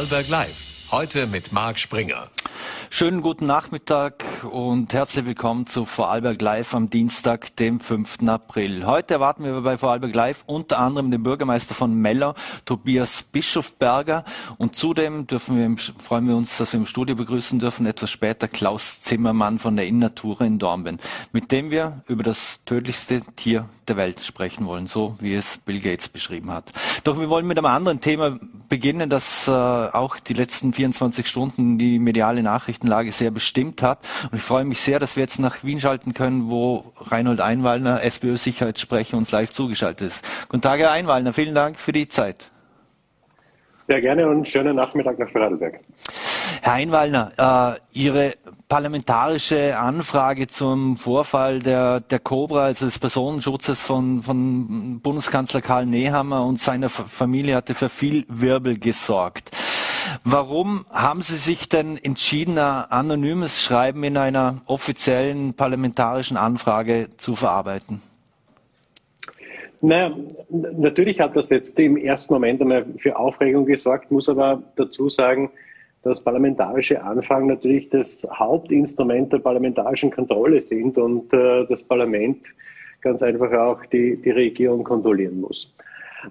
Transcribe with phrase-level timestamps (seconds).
[0.00, 0.56] Vorarlberg Live.
[0.90, 2.30] Heute mit Marc Springer.
[2.88, 8.18] Schönen guten Nachmittag und herzlich willkommen zu Vorarlberg Live am Dienstag, dem 5.
[8.26, 8.86] April.
[8.86, 12.34] Heute erwarten wir bei Vorarlberg Live unter anderem den Bürgermeister von Meller,
[12.64, 14.24] Tobias Bischofberger.
[14.58, 19.00] Und zudem wir, freuen wir uns, dass wir im Studio begrüßen dürfen, etwas später Klaus
[19.00, 20.98] Zimmermann von der Innatura in Dornbirn,
[21.32, 25.80] mit dem wir über das tödlichste Tier der Welt sprechen wollen, so wie es Bill
[25.80, 26.72] Gates beschrieben hat.
[27.04, 28.38] Doch wir wollen mit einem anderen Thema
[28.68, 34.06] beginnen, das äh, auch die letzten 24 Stunden die mediale Nachrichtenlage sehr bestimmt hat.
[34.30, 38.04] Und ich freue mich sehr, dass wir jetzt nach Wien schalten können, wo Reinhold Einwallner,
[38.04, 40.24] SPÖ-Sicherheitssprecher, uns live zugeschaltet ist.
[40.48, 41.32] Guten Tag, Herr Einwallner.
[41.32, 42.50] Vielen Dank für die Zeit.
[43.88, 45.80] Sehr gerne und schönen Nachmittag nach Vorarlberg.
[46.62, 48.34] Herr Einwallner, äh, Ihre
[48.68, 56.44] parlamentarische Anfrage zum Vorfall der, der Cobra, also des Personenschutzes von, von Bundeskanzler Karl Nehammer
[56.44, 59.50] und seiner Familie hatte für viel Wirbel gesorgt.
[60.24, 67.34] Warum haben Sie sich denn entschieden, ein anonymes Schreiben in einer offiziellen parlamentarischen Anfrage zu
[67.34, 68.02] verarbeiten?
[69.82, 70.14] Naja,
[70.50, 75.50] natürlich hat das jetzt im ersten Moment einmal für Aufregung gesorgt, muss aber dazu sagen,
[76.02, 82.46] dass parlamentarische Anfragen natürlich das Hauptinstrument der parlamentarischen Kontrolle sind und äh, das Parlament
[83.00, 85.74] ganz einfach auch die, die Regierung kontrollieren muss.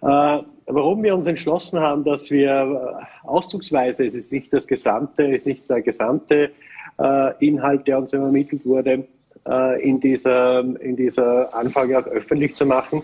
[0.01, 5.27] Äh, warum wir uns entschlossen haben, dass wir äh, auszugsweise, es ist nicht das gesamte,
[5.27, 6.51] es ist nicht der gesamte
[6.99, 9.07] äh, Inhalt, der uns übermittelt wurde,
[9.47, 13.01] äh, in, dieser, in dieser Anfrage auch öffentlich zu machen,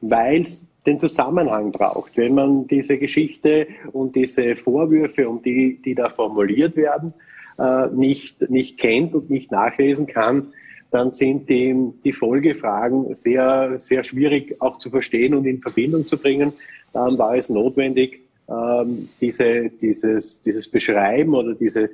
[0.00, 2.16] weil es den Zusammenhang braucht.
[2.16, 7.12] Wenn man diese Geschichte und diese Vorwürfe, um die, die da formuliert werden,
[7.58, 10.52] äh, nicht, nicht kennt und nicht nachlesen kann,
[10.90, 11.74] dann sind die,
[12.04, 16.52] die Folgefragen sehr, sehr schwierig auch zu verstehen und in Verbindung zu bringen.
[16.92, 21.88] Dann war es notwendig, ähm, diese, dieses, dieses Beschreiben oder diese,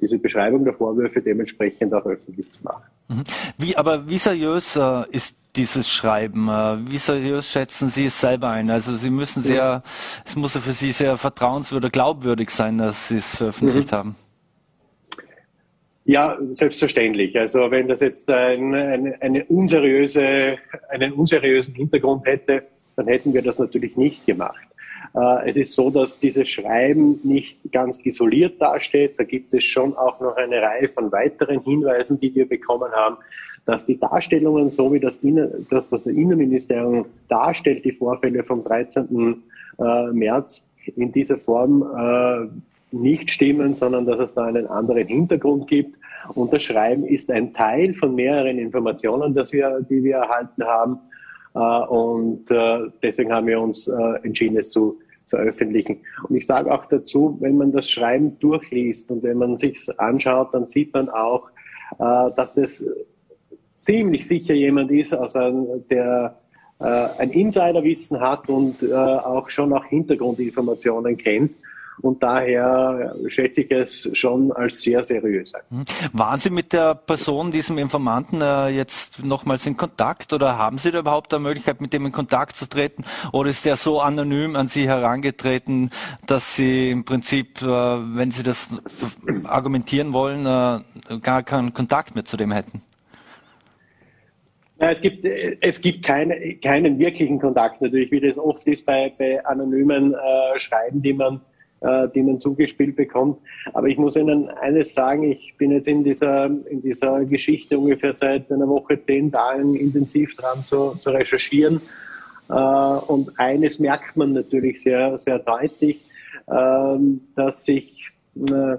[0.00, 2.82] diese Beschreibung der Vorwürfe dementsprechend auch öffentlich zu machen.
[3.08, 3.24] Mhm.
[3.58, 6.48] Wie, aber wie seriös äh, ist dieses Schreiben?
[6.48, 8.70] Äh, wie seriös schätzen Sie es selber ein?
[8.70, 9.82] Also Sie müssen sehr, ja.
[10.24, 13.96] es muss ja für Sie sehr vertrauenswürdig, glaubwürdig sein, dass Sie es veröffentlicht mhm.
[13.96, 14.16] haben.
[16.04, 17.38] Ja, selbstverständlich.
[17.38, 20.58] Also wenn das jetzt ein, eine, eine unseriöse,
[20.90, 22.64] einen unseriösen Hintergrund hätte,
[22.96, 24.66] dann hätten wir das natürlich nicht gemacht.
[25.14, 29.18] Äh, es ist so, dass dieses Schreiben nicht ganz isoliert dasteht.
[29.18, 33.16] Da gibt es schon auch noch eine Reihe von weiteren Hinweisen, die wir bekommen haben,
[33.66, 35.20] dass die Darstellungen, so wie das,
[35.70, 39.42] dass das Innenministerium darstellt, die Vorfälle vom 13.
[39.78, 40.62] Äh, März
[40.96, 42.48] in dieser Form äh,
[42.94, 45.96] nicht stimmen, sondern dass es da einen anderen Hintergrund gibt.
[46.34, 50.98] Und das Schreiben ist ein Teil von mehreren Informationen, das wir, die wir erhalten haben.
[51.54, 56.00] Äh, und äh, deswegen haben wir uns äh, entschieden, es zu veröffentlichen.
[56.28, 60.52] Und ich sage auch dazu, wenn man das Schreiben durchliest und wenn man sich anschaut,
[60.52, 61.48] dann sieht man auch,
[61.98, 62.84] dass das
[63.80, 66.38] ziemlich sicher jemand ist, also der
[66.78, 71.52] ein Insiderwissen hat und auch schon auch Hintergrundinformationen kennt
[72.00, 75.62] und daher schätze ich es schon als sehr seriös ein.
[75.70, 75.84] Hm.
[76.12, 80.90] Waren Sie mit der Person, diesem Informanten, äh, jetzt nochmals in Kontakt oder haben Sie
[80.90, 83.04] da überhaupt eine Möglichkeit, mit dem in Kontakt zu treten?
[83.32, 85.90] Oder ist der so anonym an Sie herangetreten,
[86.26, 88.70] dass Sie im Prinzip, äh, wenn Sie das
[89.44, 92.82] argumentieren wollen, äh, gar keinen Kontakt mehr zu dem hätten?
[94.78, 99.44] Es gibt, es gibt keine, keinen wirklichen Kontakt natürlich, wie das oft ist bei, bei
[99.46, 101.40] anonymen äh, Schreiben, die man
[101.82, 103.38] äh, die man zugespielt bekommt.
[103.72, 108.12] Aber ich muss Ihnen eines sagen, ich bin jetzt in dieser, in dieser Geschichte ungefähr
[108.12, 111.80] seit einer Woche, zehn Tagen intensiv dran zu, zu recherchieren.
[112.48, 116.02] Äh, und eines merkt man natürlich sehr, sehr deutlich,
[116.46, 116.98] äh,
[117.34, 118.76] dass sich äh,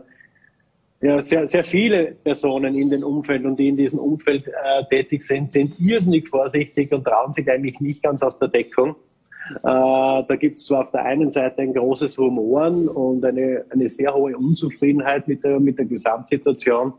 [1.01, 5.21] ja, sehr, sehr viele Personen in dem Umfeld und die in diesem Umfeld äh, tätig
[5.21, 8.95] sind, sind irrsinnig vorsichtig und trauen sich eigentlich nicht ganz aus der Deckung.
[9.49, 13.89] Äh, da gibt es zwar auf der einen Seite ein großes Rumoren und eine, eine
[13.89, 16.93] sehr hohe Unzufriedenheit mit der, mit der Gesamtsituation,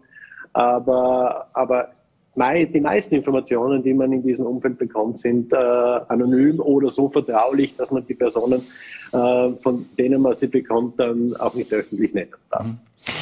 [0.52, 1.90] aber, aber
[2.36, 7.76] die meisten Informationen, die man in diesem Umfeld bekommt, sind äh, anonym oder so vertraulich,
[7.76, 8.62] dass man die Personen,
[9.12, 12.66] äh, von denen man sie bekommt, dann auch nicht öffentlich nennen darf.
[12.66, 12.78] Mhm.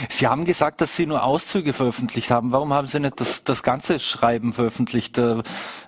[0.08, 2.52] Sie haben gesagt, dass Sie nur Auszüge veröffentlicht haben.
[2.52, 5.18] Warum haben Sie nicht das, das ganze Schreiben veröffentlicht?
[5.18, 5.42] Äh,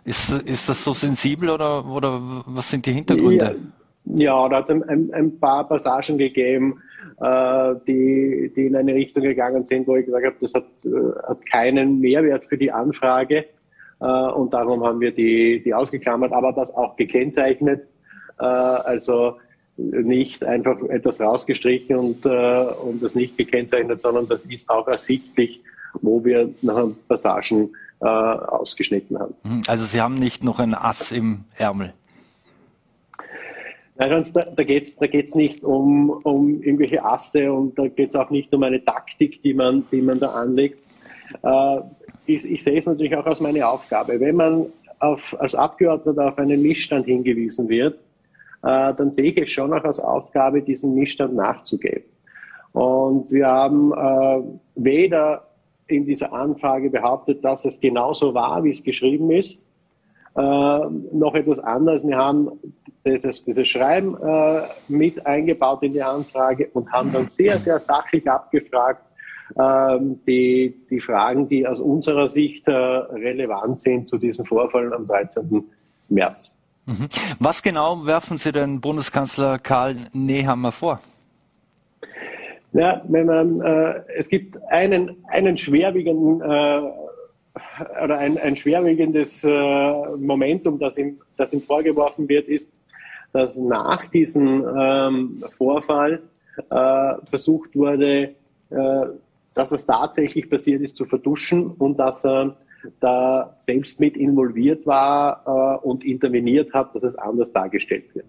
[0.04, 3.44] ist, ist das so sensibel oder, oder was sind die Hintergründe?
[3.44, 6.82] Ja, ja da hat es ein, ein, paar Passagen gegeben,
[7.20, 11.28] äh, die, die in eine Richtung gegangen sind, wo ich gesagt habe, das hat, äh,
[11.28, 13.46] hat keinen Mehrwert für die Anfrage.
[14.00, 17.86] Äh, und darum haben wir die, die ausgeklammert, aber das auch gekennzeichnet.
[18.38, 19.36] Äh, also
[19.76, 25.62] nicht einfach etwas rausgestrichen und, äh, und das nicht gekennzeichnet, sondern das ist auch ersichtlich,
[26.00, 29.34] wo wir nach Passagen äh, ausgeschnitten haben.
[29.66, 31.92] Also Sie haben nicht noch ein Ass im Ärmel?
[33.96, 38.10] Nein, da, da geht es da geht's nicht um, um irgendwelche Asse und da geht
[38.10, 40.80] es auch nicht um eine Taktik, die man, die man da anlegt.
[41.42, 41.80] Äh,
[42.26, 44.18] ich, ich sehe es natürlich auch als meine Aufgabe.
[44.18, 44.66] Wenn man
[44.98, 47.94] auf, als Abgeordneter auf einen Missstand hingewiesen wird,
[48.64, 52.04] äh, dann sehe ich es schon auch als Aufgabe, diesem Missstand nachzugeben.
[52.72, 54.42] Und wir haben äh,
[54.74, 55.46] weder
[55.86, 59.60] in dieser Anfrage behauptet, dass es genauso war, wie es geschrieben ist,
[60.36, 62.04] äh, noch etwas anderes.
[62.04, 62.50] Wir haben
[63.04, 68.28] dieses, dieses Schreiben äh, mit eingebaut in die Anfrage und haben dann sehr, sehr sachlich
[68.28, 69.02] abgefragt,
[69.58, 75.06] ähm, die, die Fragen, die aus unserer Sicht äh, relevant sind zu diesen Vorfällen am
[75.06, 75.64] 13.
[76.08, 76.54] März.
[76.86, 77.08] Mhm.
[77.38, 81.00] Was genau werfen Sie denn Bundeskanzler Karl Nehammer vor?
[82.72, 86.80] Ja, wenn man, äh, es gibt einen, einen schwerwiegenden äh,
[88.02, 92.70] oder ein, ein schwerwiegendes äh, Momentum, das ihm, das ihm vorgeworfen wird, ist,
[93.34, 96.22] dass nach diesem ähm, Vorfall
[96.70, 98.34] äh, versucht wurde,
[98.70, 99.06] äh,
[99.54, 102.56] das, was tatsächlich passiert ist, zu verduschen und dass er
[103.00, 108.26] da selbst mit involviert war äh, und interveniert hat, dass es anders dargestellt wird.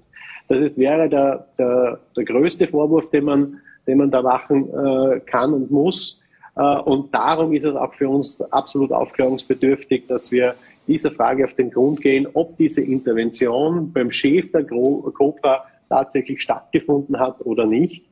[0.47, 5.19] Das ist, wäre der, der, der größte Vorwurf, den man, den man da machen äh,
[5.19, 6.19] kann und muss.
[6.55, 10.55] Äh, und darum ist es auch für uns absolut aufklärungsbedürftig, dass wir
[10.87, 17.19] dieser Frage auf den Grund gehen, ob diese Intervention beim Chef der Cobra tatsächlich stattgefunden
[17.19, 18.05] hat oder nicht.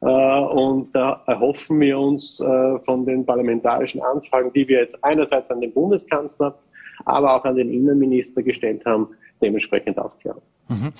[0.00, 5.50] Äh, und da erhoffen wir uns äh, von den parlamentarischen Anfragen, die wir jetzt einerseits
[5.50, 6.58] an den Bundeskanzler,
[7.06, 9.08] aber auch an den Innenminister gestellt haben,
[9.40, 10.40] dementsprechend aufklären.
[10.68, 10.92] Mhm.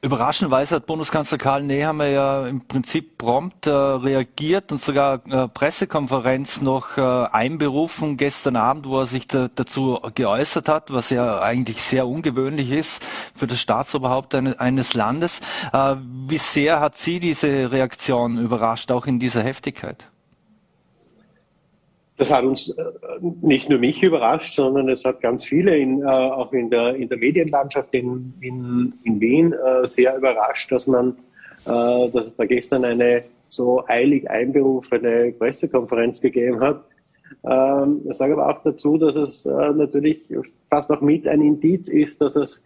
[0.00, 6.60] Überraschenderweise hat Bundeskanzler Karl Nehammer ja im Prinzip prompt äh, reagiert und sogar äh, Pressekonferenz
[6.60, 11.82] noch äh, einberufen gestern Abend, wo er sich da, dazu geäußert hat, was ja eigentlich
[11.82, 13.02] sehr ungewöhnlich ist
[13.34, 15.40] für das Staatsoberhaupt eine, eines Landes.
[15.72, 15.96] Äh,
[16.28, 20.06] wie sehr hat Sie diese Reaktion überrascht, auch in dieser Heftigkeit?
[22.18, 22.84] Das hat uns äh,
[23.42, 27.08] nicht nur mich überrascht, sondern es hat ganz viele in, äh, auch in der, in
[27.08, 31.16] der Medienlandschaft in, in, in Wien äh, sehr überrascht, dass man,
[31.64, 36.84] dass es da gestern eine so eilig einberufene Pressekonferenz gegeben hat.
[37.44, 40.22] Ähm, ich sage aber auch dazu, dass es natürlich
[40.70, 42.62] fast auch mit ein Indiz ist, dass es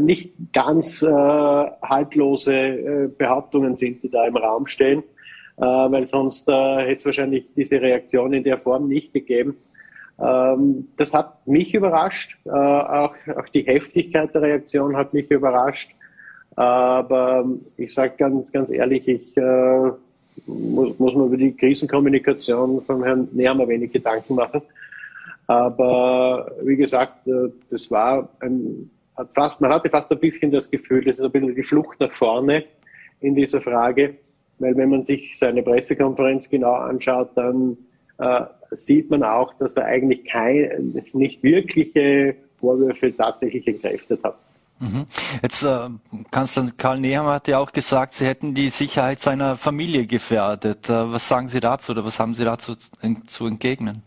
[0.00, 5.04] nicht ganz haltlose Behauptungen sind, die da im Raum stehen
[5.64, 9.56] weil sonst äh, hätte es wahrscheinlich diese Reaktion in der Form nicht gegeben.
[10.18, 15.90] Ähm, das hat mich überrascht, äh, auch, auch die Heftigkeit der Reaktion hat mich überrascht.
[16.56, 17.44] Aber
[17.76, 19.90] ich sage ganz, ganz ehrlich, ich äh,
[20.46, 24.62] muss, muss man über die Krisenkommunikation von Herrn Nehammer wenig Gedanken machen.
[25.46, 30.70] Aber wie gesagt, äh, das war ein, hat fast, man hatte fast ein bisschen das
[30.70, 32.64] Gefühl, das ist ein bisschen die Flucht nach vorne
[33.20, 34.16] in dieser Frage.
[34.58, 37.76] Weil wenn man sich seine Pressekonferenz genau anschaut, dann
[38.18, 44.36] äh, sieht man auch, dass er eigentlich kein, nicht wirkliche Vorwürfe tatsächlich entkräftet hat.
[44.78, 45.06] Mhm.
[45.42, 45.88] Jetzt äh,
[46.30, 50.90] Kanzler Karl Nehammer hat ja auch gesagt, Sie hätten die Sicherheit seiner Familie gefährdet.
[50.90, 54.02] Äh, was sagen Sie dazu oder was haben Sie dazu in, zu entgegnen?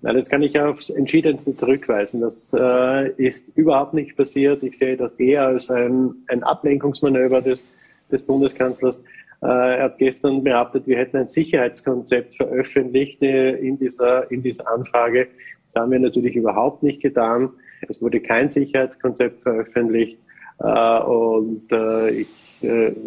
[0.00, 2.20] Na, das kann ich aufs Entschiedenste zurückweisen.
[2.20, 4.62] Das äh, ist überhaupt nicht passiert.
[4.62, 7.66] Ich sehe das eher als ein, ein Ablenkungsmanöver des
[8.10, 9.00] des Bundeskanzlers.
[9.44, 14.70] Äh, er hat gestern behauptet, wir hätten ein Sicherheitskonzept veröffentlicht äh, in dieser, in dieser
[14.70, 15.28] Anfrage.
[15.66, 17.50] Das haben wir natürlich überhaupt nicht getan.
[17.88, 20.18] Es wurde kein Sicherheitskonzept veröffentlicht.
[20.60, 21.70] Äh, und
[22.10, 22.28] ich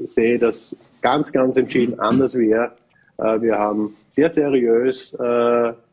[0.06, 2.76] sehe das ganz, ganz entschieden anders wie er.
[3.40, 5.18] Wir haben sehr seriös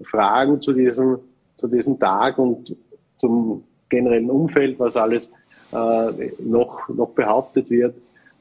[0.02, 1.18] Fragen zu diesem,
[1.56, 2.76] zu diesem Tag und
[3.16, 5.32] zum generellen Umfeld, was alles
[6.40, 7.94] noch, noch behauptet wird,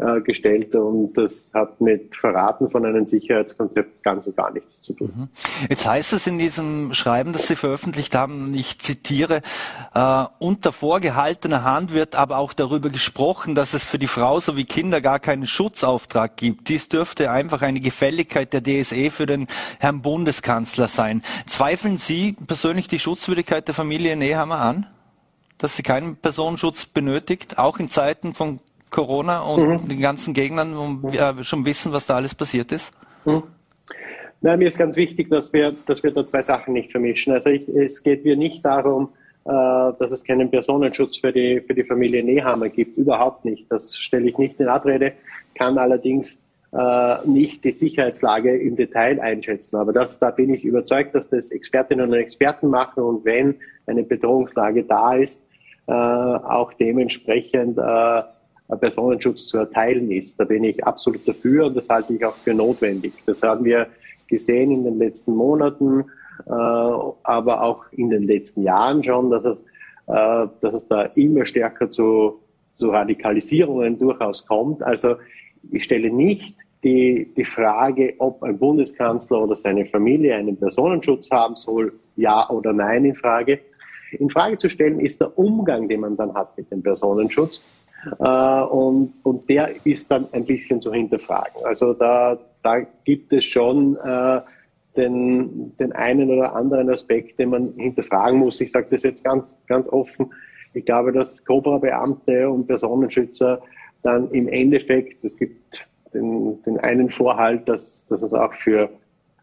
[0.04, 4.94] äh, gestellt und das hat mit Verraten von einem Sicherheitskonzept ganz und gar nichts zu
[4.94, 5.14] tun.
[5.16, 5.30] Mhm.
[5.70, 9.42] Jetzt heißt es in diesem Schreiben, das Sie veröffentlicht haben, ich zitiere,
[9.94, 14.66] äh, unter vorgehaltener Hand wird aber auch darüber gesprochen, dass es für die Frau sowie
[14.66, 16.68] Kinder gar keinen Schutzauftrag gibt.
[16.68, 19.48] Dies dürfte einfach eine Gefälligkeit der DSE für den
[19.80, 21.24] Herrn Bundeskanzler sein.
[21.46, 24.88] Zweifeln Sie persönlich die Schutzwürdigkeit der Familie Nehammer an?
[25.58, 28.60] Dass sie keinen Personenschutz benötigt, auch in Zeiten von
[28.94, 29.88] Corona und mhm.
[29.90, 32.94] den ganzen Gegnern und wir schon wissen, was da alles passiert ist?
[33.26, 33.44] Mhm.
[34.42, 37.34] Na, mir ist ganz wichtig, dass wir, dass wir da zwei Sachen nicht vermischen.
[37.34, 39.10] Also ich, es geht mir nicht darum,
[39.46, 42.98] dass es keinen Personenschutz für die, für die Familie Nehammer gibt.
[42.98, 43.66] Überhaupt nicht.
[43.70, 45.14] Das stelle ich nicht in Abrede,
[45.56, 46.40] kann allerdings
[46.74, 49.76] äh, nicht die Sicherheitslage im Detail einschätzen.
[49.76, 54.04] Aber das, da bin ich überzeugt, dass das Expertinnen und Experten machen und wenn eine
[54.04, 55.44] Bedrohungslage da ist,
[55.88, 58.22] äh, auch dementsprechend äh,
[58.70, 60.40] Personenschutz zu erteilen ist.
[60.40, 63.14] Da bin ich absolut dafür und das halte ich auch für notwendig.
[63.26, 63.88] Das haben wir
[64.28, 66.06] gesehen in den letzten Monaten,
[66.46, 69.62] äh, aber auch in den letzten Jahren schon, dass es,
[70.08, 72.40] äh, dass es da immer stärker zu,
[72.78, 74.82] zu Radikalisierungen durchaus kommt.
[74.82, 75.16] Also
[75.72, 81.56] ich stelle nicht die, die Frage, ob ein Bundeskanzler oder seine Familie einen Personenschutz haben
[81.56, 83.60] soll, ja oder nein, in Frage.
[84.20, 87.62] In Frage zu stellen ist der Umgang, den man dann hat mit dem Personenschutz.
[88.20, 91.66] Äh, und, und der ist dann ein bisschen zu hinterfragen.
[91.66, 94.42] Also da, da gibt es schon äh,
[94.96, 98.62] den, den einen oder anderen Aspekt, den man hinterfragen muss.
[98.62, 100.32] Ich sage das jetzt ganz, ganz offen.
[100.74, 103.62] Ich glaube, dass Cobra-Beamte und Personenschützer
[104.02, 108.90] dann im Endeffekt, es gibt den, den einen Vorhalt, dass, dass es auch für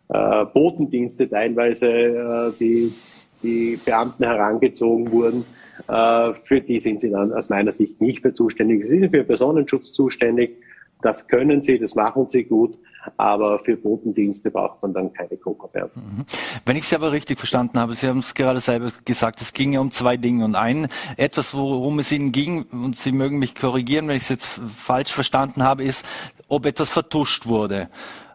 [0.09, 2.93] äh, Botendienste teilweise äh, die,
[3.43, 5.45] die Beamten herangezogen wurden.
[5.89, 8.85] Äh, für die sind sie dann aus meiner Sicht nicht mehr zuständig.
[8.85, 10.63] Sie sind für Personenschutz zuständig.
[11.03, 12.79] Das können sie, das machen sie gut
[13.17, 16.25] aber für Botendienste braucht man dann keine Coca mhm.
[16.65, 19.73] Wenn ich Sie aber richtig verstanden habe, Sie haben es gerade selber gesagt, es ging
[19.73, 23.55] ja um zwei Dinge und ein etwas, worum es Ihnen ging, und Sie mögen mich
[23.55, 26.05] korrigieren, wenn ich es jetzt falsch verstanden habe, ist,
[26.49, 27.89] ob etwas vertuscht wurde.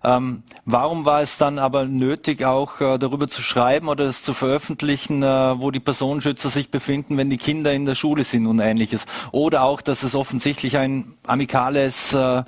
[0.05, 4.33] Ähm, warum war es dann aber nötig, auch äh, darüber zu schreiben oder es zu
[4.33, 8.59] veröffentlichen, äh, wo die Personenschützer sich befinden, wenn die Kinder in der Schule sind und
[8.59, 9.05] ähnliches?
[9.31, 12.43] Oder auch, dass es offensichtlich ein amikales, äh, äh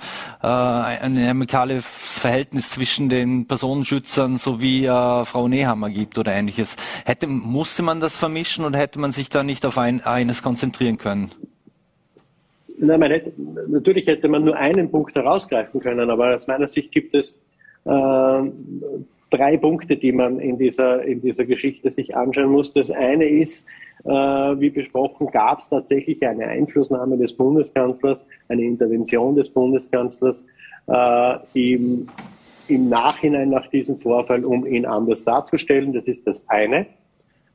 [0.46, 6.76] ein amikales Verhältnis zwischen den Personenschützern sowie äh, Frau Nehammer gibt oder ähnliches.
[7.04, 10.96] Hätte, musste man das vermischen oder hätte man sich da nicht auf ein, eines konzentrieren
[10.96, 11.32] können?
[12.80, 13.32] Nein, hätte,
[13.66, 17.40] natürlich hätte man nur einen Punkt herausgreifen können, aber aus meiner Sicht gibt es
[19.30, 22.72] drei Punkte, die man in dieser, in dieser Geschichte sich anschauen muss.
[22.72, 23.66] Das eine ist,
[24.04, 30.44] äh, wie besprochen, gab es tatsächlich eine Einflussnahme des Bundeskanzlers, eine Intervention des Bundeskanzlers
[30.86, 32.08] äh, im,
[32.68, 35.92] im Nachhinein nach diesem Vorfall, um ihn anders darzustellen.
[35.92, 36.86] Das ist das eine.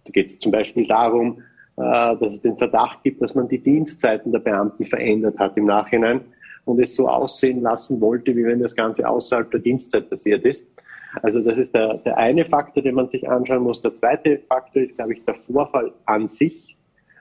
[0.05, 1.39] Da geht es zum Beispiel darum,
[1.77, 5.65] äh, dass es den Verdacht gibt, dass man die Dienstzeiten der Beamten verändert hat im
[5.65, 6.21] Nachhinein
[6.65, 10.67] und es so aussehen lassen wollte, wie wenn das Ganze außerhalb der Dienstzeit passiert ist.
[11.21, 13.81] Also das ist der, der eine Faktor, den man sich anschauen muss.
[13.81, 16.75] Der zweite Faktor ist, glaube ich, der Vorfall an sich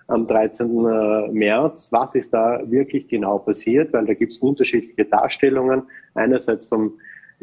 [0.08, 0.68] am 13.
[0.68, 1.88] Äh, März.
[1.90, 3.92] Was ist da wirklich genau passiert?
[3.92, 5.82] Weil da gibt es unterschiedliche Darstellungen.
[6.14, 6.94] Einerseits vom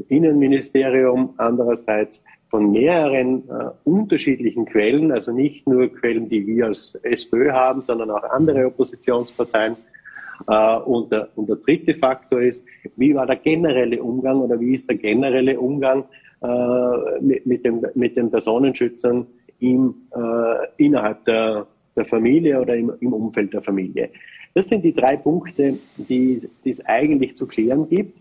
[0.07, 7.51] Innenministerium, andererseits von mehreren äh, unterschiedlichen Quellen, also nicht nur Quellen, die wir als SPÖ
[7.51, 9.75] haben, sondern auch andere Oppositionsparteien.
[10.47, 12.65] Äh, und, der, und der dritte Faktor ist,
[12.95, 16.05] wie war der generelle Umgang oder wie ist der generelle Umgang
[16.41, 19.27] äh, mit, mit, dem, mit den Personenschützern
[19.59, 24.09] im, äh, innerhalb der, der Familie oder im, im Umfeld der Familie.
[24.53, 28.17] Das sind die drei Punkte, die, die es eigentlich zu klären gibt.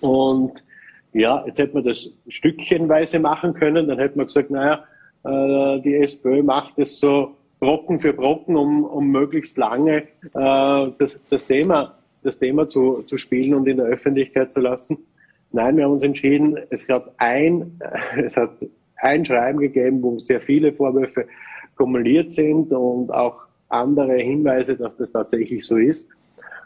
[0.00, 0.64] Und
[1.12, 4.84] ja, jetzt hätte man das stückchenweise machen können, dann hätte man gesagt, naja,
[5.24, 10.02] die SPÖ macht es so Brocken für Brocken, um, um möglichst lange
[10.34, 14.98] äh, das, das Thema, das Thema zu, zu spielen und in der Öffentlichkeit zu lassen.
[15.50, 17.80] Nein, wir haben uns entschieden, es gab ein,
[18.16, 18.50] es hat
[18.96, 21.26] ein Schreiben gegeben, wo sehr viele Vorwürfe
[21.76, 26.08] kumuliert sind und auch andere Hinweise, dass das tatsächlich so ist.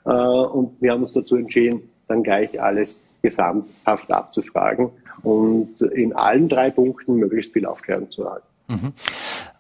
[0.05, 4.91] Äh, und wir haben uns dazu entschieden, dann gleich alles gesamthaft abzufragen
[5.23, 8.47] und in allen drei Punkten möglichst viel Aufklärung zu erhalten.
[8.69, 8.93] Mhm.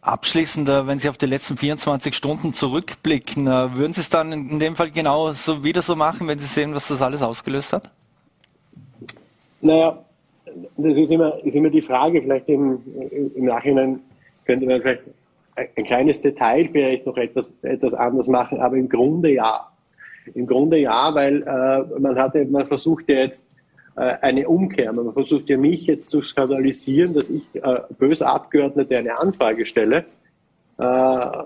[0.02, 4.58] Abschließend, wenn Sie auf die letzten 24 Stunden zurückblicken, äh, würden Sie es dann in
[4.58, 7.88] dem Fall genau so wieder so machen, wenn Sie sehen, was das alles ausgelöst hat?
[9.60, 10.04] Naja,
[10.76, 12.80] das ist immer, ist immer die Frage, vielleicht im,
[13.36, 14.00] im Nachhinein
[14.44, 15.02] könnte man vielleicht
[15.54, 19.68] ein kleines Detail vielleicht noch etwas, etwas anders machen, aber im Grunde ja.
[20.34, 23.44] Im Grunde ja, weil äh, man hatte, man versucht ja jetzt
[23.94, 24.92] eine Umkehr.
[24.92, 30.06] Man versucht ja mich jetzt zu skandalisieren, dass ich äh, böse Abgeordnete eine Anfrage stelle.
[30.78, 30.84] Äh,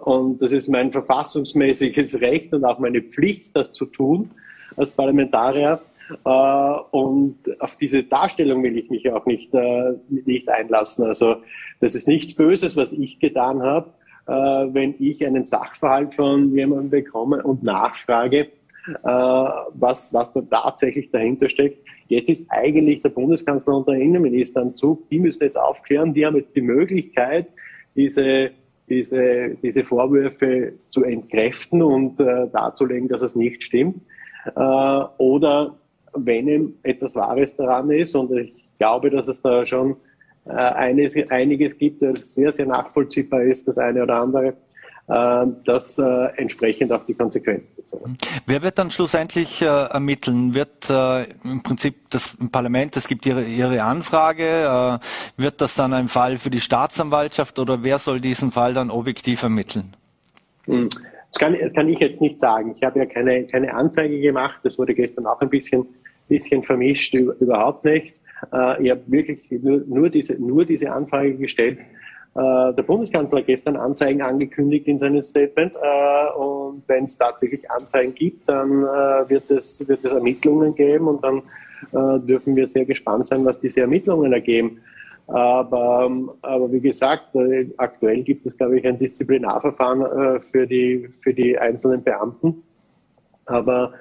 [0.05, 4.31] und das ist mein verfassungsmäßiges Recht und auch meine Pflicht, das zu tun
[4.77, 5.81] als Parlamentarier.
[6.25, 6.29] Äh,
[6.91, 11.05] und auf diese Darstellung will ich mich auch nicht, äh, nicht einlassen.
[11.05, 11.37] Also
[11.81, 13.93] das ist nichts Böses, was ich getan habe.
[14.27, 18.49] Äh, wenn ich einen Sachverhalt von jemandem bekomme und nachfrage,
[19.03, 21.85] was, was da tatsächlich dahinter steckt.
[22.09, 26.25] Jetzt ist eigentlich der Bundeskanzler und der Innenminister am Zug, die müssen jetzt aufklären, die
[26.25, 27.49] haben jetzt die Möglichkeit,
[27.97, 28.53] diese
[28.89, 34.01] diese, diese Vorwürfe zu entkräften und äh, darzulegen, dass es nicht stimmt.
[34.55, 34.61] Äh,
[35.19, 35.77] oder
[36.15, 39.97] wenn etwas Wahres daran ist, und ich glaube, dass es da schon
[40.47, 44.53] äh, einiges, einiges gibt, das sehr, sehr nachvollziehbar ist, das eine oder andere, äh,
[45.09, 46.03] das äh,
[46.37, 48.19] entsprechend auch die Konsequenzen bezogen.
[48.47, 50.55] Wer wird dann schlussendlich äh, ermitteln?
[50.55, 54.99] Wird äh, im Prinzip das Parlament, es gibt ihre, ihre Anfrage, äh,
[55.41, 59.45] wird das dann ein Fall für die Staatsanwaltschaft oder wer soll diesen Fall dann objektiv
[59.45, 59.95] ermitteln?
[60.65, 60.89] Hm.
[60.89, 62.75] Das kann, kann ich jetzt nicht sagen.
[62.77, 64.59] Ich habe ja keine, keine Anzeige gemacht.
[64.63, 65.87] Das wurde gestern auch ein bisschen,
[66.29, 68.15] bisschen vermischt, überhaupt nicht.
[68.53, 71.79] Äh, ich habe wirklich nur, nur, diese, nur diese Anfrage gestellt.
[72.37, 75.73] Äh, der Bundeskanzler hat gestern Anzeigen angekündigt in seinem Statement.
[75.75, 81.09] Äh, und wenn es tatsächlich Anzeigen gibt, dann äh, wird, es, wird es Ermittlungen geben
[81.09, 81.43] und dann
[81.93, 84.81] dürfen wir sehr gespannt sein, was diese Ermittlungen ergeben.
[85.27, 87.37] Aber, aber wie gesagt,
[87.77, 92.63] aktuell gibt es, glaube ich, ein Disziplinarverfahren für, die, für die einzelnen Beamten.
[93.45, 93.93] Aber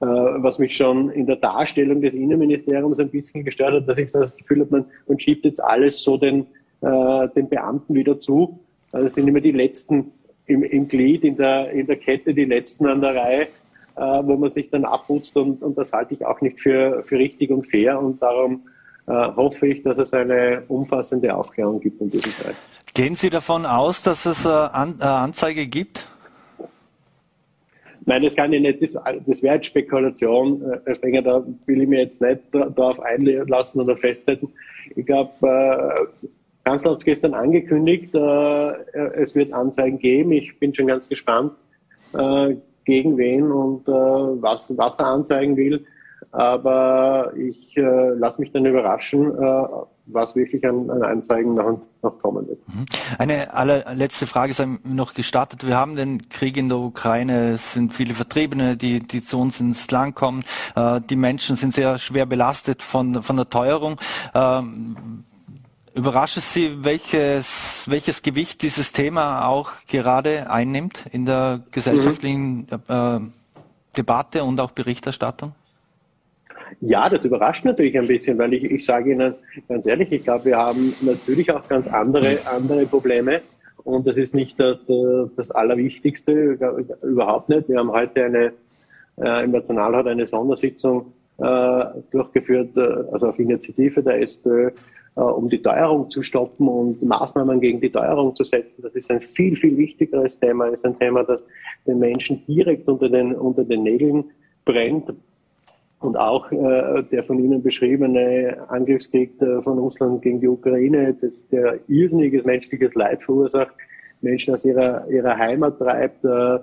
[0.00, 4.36] was mich schon in der Darstellung des Innenministeriums ein bisschen gestört hat, dass ich das
[4.36, 6.44] Gefühl habe, man, man schiebt jetzt alles so den,
[6.82, 8.60] den Beamten wieder zu.
[8.92, 10.12] Also das sind immer die letzten
[10.46, 13.46] im, im Glied, in der, in der Kette, die letzten an der Reihe,
[13.94, 17.50] wo man sich dann abputzt und, und das halte ich auch nicht für, für richtig
[17.50, 18.60] und fair und darum
[19.06, 22.54] äh, hoffe ich, dass es eine umfassende Aufklärung gibt in diesem Fall.
[22.94, 26.06] Gehen Sie davon aus, dass es äh, An äh, Anzeige gibt?
[28.04, 28.82] Nein, das kann ich nicht.
[28.82, 30.62] Das, das wäre jetzt Spekulation.
[30.62, 34.52] Äh, Herr Stenger, da will ich mir jetzt nicht darauf einlassen oder festhalten.
[34.94, 36.26] Ich glaube, äh,
[36.66, 38.72] Kanzler hat es gestern angekündigt, äh,
[39.14, 40.32] es wird Anzeigen geben.
[40.32, 41.52] Ich bin schon ganz gespannt,
[42.12, 45.86] äh, gegen wen und äh, was, was er anzeigen will.
[46.32, 49.66] Aber ich äh, lasse mich dann überraschen, äh,
[50.06, 52.58] was wirklich an, an Anzeigen noch, noch kommen wird.
[52.66, 52.86] Mhm.
[53.16, 55.64] Eine allerletzte Frage ist noch gestartet.
[55.64, 59.60] Wir haben den Krieg in der Ukraine, es sind viele Vertriebene, die, die zu uns
[59.60, 60.42] ins Land kommen.
[60.74, 64.00] Äh, die Menschen sind sehr schwer belastet von, von der Teuerung.
[64.34, 65.24] Ähm,
[65.96, 72.80] Überrascht es Sie, welches, welches Gewicht dieses Thema auch gerade einnimmt in der gesellschaftlichen mhm.
[72.86, 73.20] äh,
[73.96, 75.52] Debatte und auch Berichterstattung?
[76.82, 79.36] Ja, das überrascht natürlich ein bisschen, weil ich, ich sage Ihnen
[79.68, 83.40] ganz ehrlich, ich glaube, wir haben natürlich auch ganz andere, andere Probleme.
[83.82, 84.78] Und das ist nicht der,
[85.34, 86.58] das Allerwichtigste,
[87.02, 87.70] überhaupt nicht.
[87.70, 88.52] Wir haben heute eine,
[89.16, 94.72] äh, im Nationalrat eine Sondersitzung äh, durchgeführt, äh, also auf Initiative der SPÖ,
[95.22, 98.82] um die Teuerung zu stoppen und Maßnahmen gegen die Teuerung zu setzen.
[98.82, 100.66] Das ist ein viel, viel wichtigeres Thema.
[100.66, 101.44] Das ist ein Thema, das
[101.86, 104.24] den Menschen direkt unter den, unter den Nägeln
[104.64, 105.12] brennt.
[106.00, 111.48] Und auch äh, der von Ihnen beschriebene Angriffskrieg äh, von Russland gegen die Ukraine, das,
[111.48, 113.74] der irrsinniges menschliches Leid verursacht,
[114.20, 116.22] Menschen aus ihrer, ihrer Heimat treibt.
[116.24, 116.58] Äh,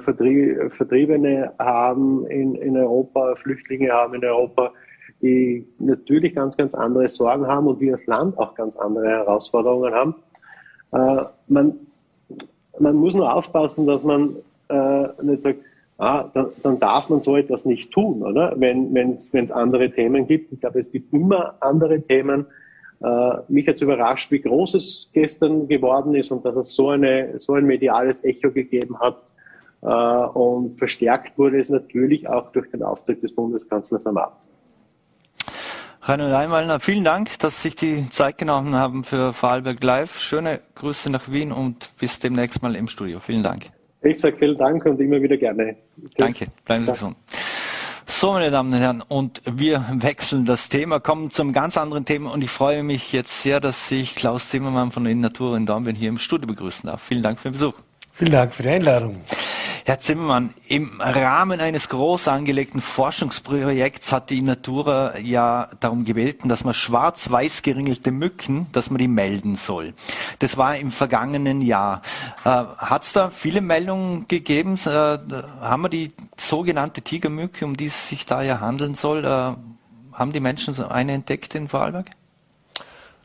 [0.00, 4.72] Vertrie Vertriebene haben in, in Europa, Flüchtlinge haben in Europa,
[5.24, 9.94] die natürlich ganz, ganz andere Sorgen haben und wir als Land auch ganz andere Herausforderungen
[9.94, 10.14] haben.
[10.92, 11.74] Äh, man,
[12.78, 14.36] man muss nur aufpassen, dass man
[14.68, 15.60] äh, nicht sagt,
[15.96, 18.52] ah, dann, dann darf man so etwas nicht tun, oder?
[18.58, 20.52] Wenn es andere Themen gibt.
[20.52, 22.44] Ich glaube, es gibt immer andere Themen.
[23.02, 26.90] Äh, mich hat es überrascht, wie groß es gestern geworden ist und dass es so,
[26.90, 29.16] eine, so ein mediales Echo gegeben hat.
[29.80, 34.43] Äh, und verstärkt wurde es natürlich auch durch den Auftritt des Bundeskanzlers am Abend.
[36.06, 40.20] Rainer Leiwallner, vielen Dank, dass Sie sich die Zeit genommen haben für Vorarlberg Live.
[40.20, 43.20] Schöne Grüße nach Wien und bis demnächst mal im Studio.
[43.20, 43.70] Vielen Dank.
[44.02, 45.76] Ich sage vielen Dank und immer wieder gerne.
[45.98, 46.10] Tschüss.
[46.18, 47.16] Danke, bleiben Sie gesund.
[48.04, 52.34] So, meine Damen und Herren, und wir wechseln das Thema, kommen zum ganz anderen Thema
[52.34, 55.96] und ich freue mich jetzt sehr, dass ich Klaus Zimmermann von der Natur in Dornbirn
[55.96, 57.00] hier im Studio begrüßen darf.
[57.02, 57.74] Vielen Dank für den Besuch.
[58.16, 59.22] Vielen Dank für die Einladung.
[59.84, 66.62] Herr Zimmermann, im Rahmen eines groß angelegten Forschungsprojekts hat die Natura ja darum gebeten, dass
[66.62, 69.94] man schwarz-weiß geringelte Mücken, dass man die melden soll.
[70.38, 72.02] Das war im vergangenen Jahr.
[72.44, 74.76] Äh, hat es da viele Meldungen gegeben?
[74.86, 75.18] Äh,
[75.60, 79.28] haben wir die sogenannte Tigermücke, um die es sich da ja handeln soll, äh,
[80.12, 82.12] haben die Menschen eine entdeckt in Vorarlberg?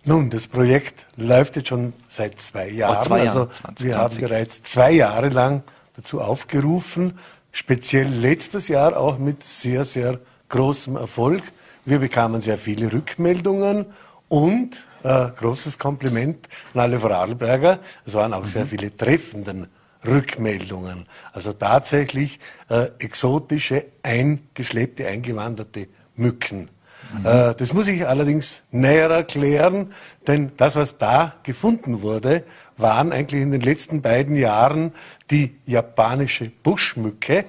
[0.09, 2.97] Nun, das Projekt läuft jetzt schon seit zwei Jahren.
[2.97, 5.61] Oh, zwei Jahre, also 20, wir haben bereits zwei Jahre lang
[5.95, 7.19] dazu aufgerufen,
[7.51, 11.43] speziell letztes Jahr auch mit sehr, sehr großem Erfolg.
[11.85, 13.85] Wir bekamen sehr viele Rückmeldungen
[14.29, 17.77] und äh, großes Kompliment an alle Vorarlberger.
[18.03, 18.47] Es waren auch mhm.
[18.47, 19.67] sehr viele treffenden
[20.03, 21.05] Rückmeldungen.
[21.33, 26.69] Also tatsächlich äh, exotische, eingeschleppte, eingewanderte Mücken.
[27.13, 27.25] Mhm.
[27.25, 29.93] Äh, das muss ich allerdings näher erklären,
[30.27, 32.43] denn das, was da gefunden wurde,
[32.77, 34.93] waren eigentlich in den letzten beiden Jahren
[35.31, 37.45] die japanische Buschmücke,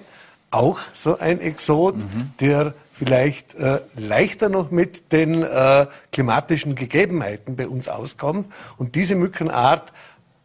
[0.50, 2.32] auch so ein Exot, mhm.
[2.40, 8.52] der vielleicht äh, leichter noch mit den äh, klimatischen Gegebenheiten bei uns auskommt.
[8.76, 9.92] Und diese Mückenart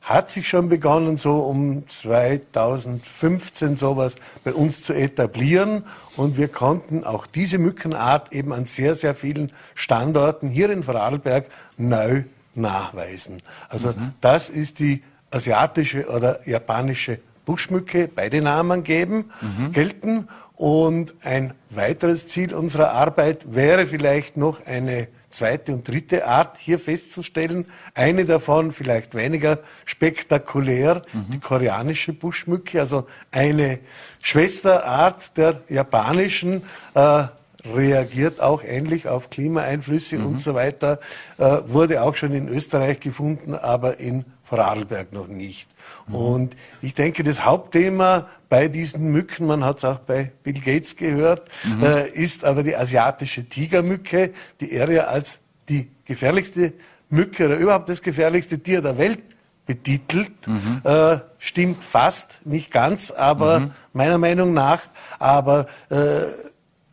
[0.05, 5.83] hat sich schon begonnen, so um 2015 sowas bei uns zu etablieren.
[6.15, 11.47] Und wir konnten auch diese Mückenart eben an sehr, sehr vielen Standorten hier in Vorarlberg
[11.77, 13.41] neu nachweisen.
[13.67, 14.13] Also mhm.
[14.21, 19.71] das ist die asiatische oder japanische Buschmücke, beide Namen geben, mhm.
[19.71, 20.27] gelten.
[20.55, 26.79] Und ein weiteres Ziel unserer Arbeit wäre vielleicht noch eine zweite und dritte Art hier
[26.79, 27.65] festzustellen.
[27.93, 31.31] Eine davon vielleicht weniger spektakulär, mhm.
[31.31, 33.79] die koreanische Buschmücke, also eine
[34.21, 37.25] Schwesterart der japanischen, äh,
[37.73, 40.25] reagiert auch ähnlich auf Klimaeinflüsse mhm.
[40.25, 40.99] und so weiter,
[41.37, 45.67] äh, wurde auch schon in Österreich gefunden, aber in Vorarlberg noch nicht.
[46.07, 46.15] Mhm.
[46.15, 50.95] Und ich denke, das Hauptthema bei diesen Mücken, man hat es auch bei Bill Gates
[50.95, 51.83] gehört, mhm.
[51.83, 54.31] äh, ist aber die asiatische Tigermücke,
[54.61, 56.73] die er ja als die gefährlichste
[57.09, 59.23] Mücke oder überhaupt das gefährlichste Tier der Welt
[59.65, 60.47] betitelt.
[60.47, 60.81] Mhm.
[60.83, 63.71] Äh, stimmt fast, nicht ganz, aber mhm.
[63.93, 64.81] meiner Meinung nach.
[65.17, 66.21] Aber äh,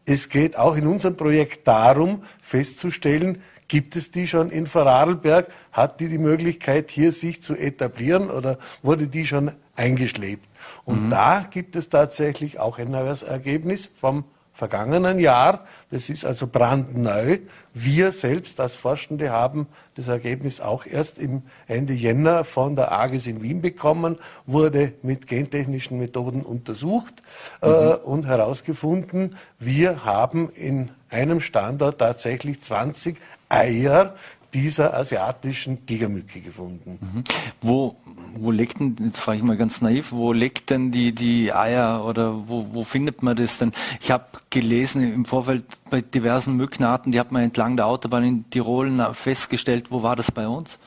[0.06, 5.50] es geht auch in unserem Projekt darum, festzustellen, Gibt es die schon in Vorarlberg?
[5.72, 10.46] Hat die die Möglichkeit, hier sich zu etablieren oder wurde die schon eingeschlebt?
[10.84, 11.10] Und mhm.
[11.10, 15.64] da gibt es tatsächlich auch ein neues Ergebnis vom vergangenen Jahr.
[15.90, 17.38] Das ist also brandneu.
[17.72, 23.26] Wir selbst als Forschende haben das Ergebnis auch erst im Ende Jänner von der AGES
[23.26, 27.22] in Wien bekommen, wurde mit gentechnischen Methoden untersucht
[27.62, 27.72] äh, mhm.
[27.72, 33.16] äh, und herausgefunden, wir haben in einem Standort tatsächlich 20
[33.52, 34.14] Eier
[34.54, 36.98] dieser asiatischen Tigermücke gefunden.
[37.00, 37.24] Mhm.
[37.60, 37.96] Wo,
[38.34, 42.04] wo legt denn, jetzt frage ich mal ganz naiv, wo legt denn die, die Eier
[42.04, 43.72] oder wo, wo findet man das denn?
[44.00, 48.50] Ich habe gelesen im Vorfeld bei diversen Mückenarten, die hat man entlang der Autobahn in
[48.50, 49.90] Tirol festgestellt.
[49.90, 50.78] Wo war das bei uns?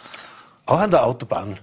[0.68, 1.58] Auch an der Autobahn.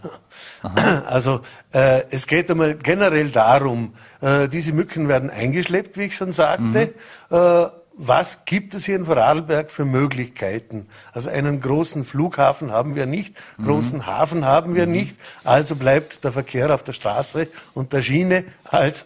[0.62, 1.02] Aha.
[1.06, 1.40] Also
[1.72, 6.62] äh, es geht einmal generell darum, äh, diese Mücken werden eingeschleppt, wie ich schon sagte.
[6.62, 7.36] Mhm.
[7.36, 10.86] Äh, was gibt es hier in Vorarlberg für Möglichkeiten?
[11.12, 14.06] Also einen großen Flughafen haben wir nicht, großen mhm.
[14.06, 14.92] Hafen haben wir mhm.
[14.92, 19.04] nicht, also bleibt der Verkehr auf der Straße und der Schiene als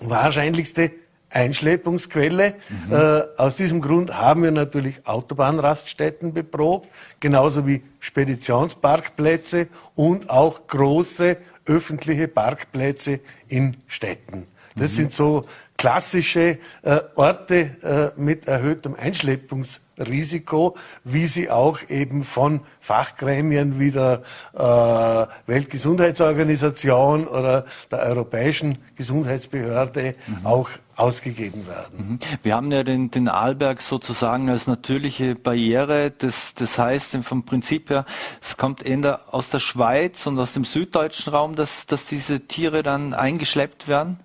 [0.00, 0.92] wahrscheinlichste
[1.30, 2.54] Einschleppungsquelle.
[2.68, 2.92] Mhm.
[2.92, 6.88] Äh, aus diesem Grund haben wir natürlich Autobahnraststätten beprobt,
[7.20, 14.46] genauso wie Speditionsparkplätze und auch große öffentliche Parkplätze in Städten.
[14.74, 14.96] Das mhm.
[14.96, 15.44] sind so
[15.78, 24.22] klassische äh, Orte äh, mit erhöhtem Einschleppungsrisiko, wie sie auch eben von Fachgremien wie der
[24.54, 30.46] äh, Weltgesundheitsorganisation oder der Europäischen Gesundheitsbehörde mhm.
[30.46, 32.18] auch ausgegeben werden.
[32.18, 32.18] Mhm.
[32.42, 36.10] Wir haben ja den, den Arlberg sozusagen als natürliche Barriere.
[36.10, 38.04] Das, das heißt vom Prinzip her,
[38.42, 42.82] es kommt eher aus der Schweiz und aus dem süddeutschen Raum, dass, dass diese Tiere
[42.82, 44.18] dann eingeschleppt werden?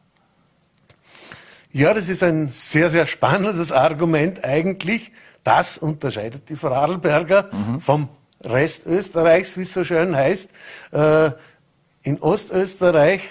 [1.73, 5.11] Ja, das ist ein sehr, sehr spannendes Argument eigentlich.
[5.43, 7.81] Das unterscheidet die Vorarlberger mhm.
[7.81, 8.09] vom
[8.41, 10.49] Rest Österreichs, wie es so schön heißt.
[10.91, 11.31] Äh,
[12.03, 13.21] in Ostösterreich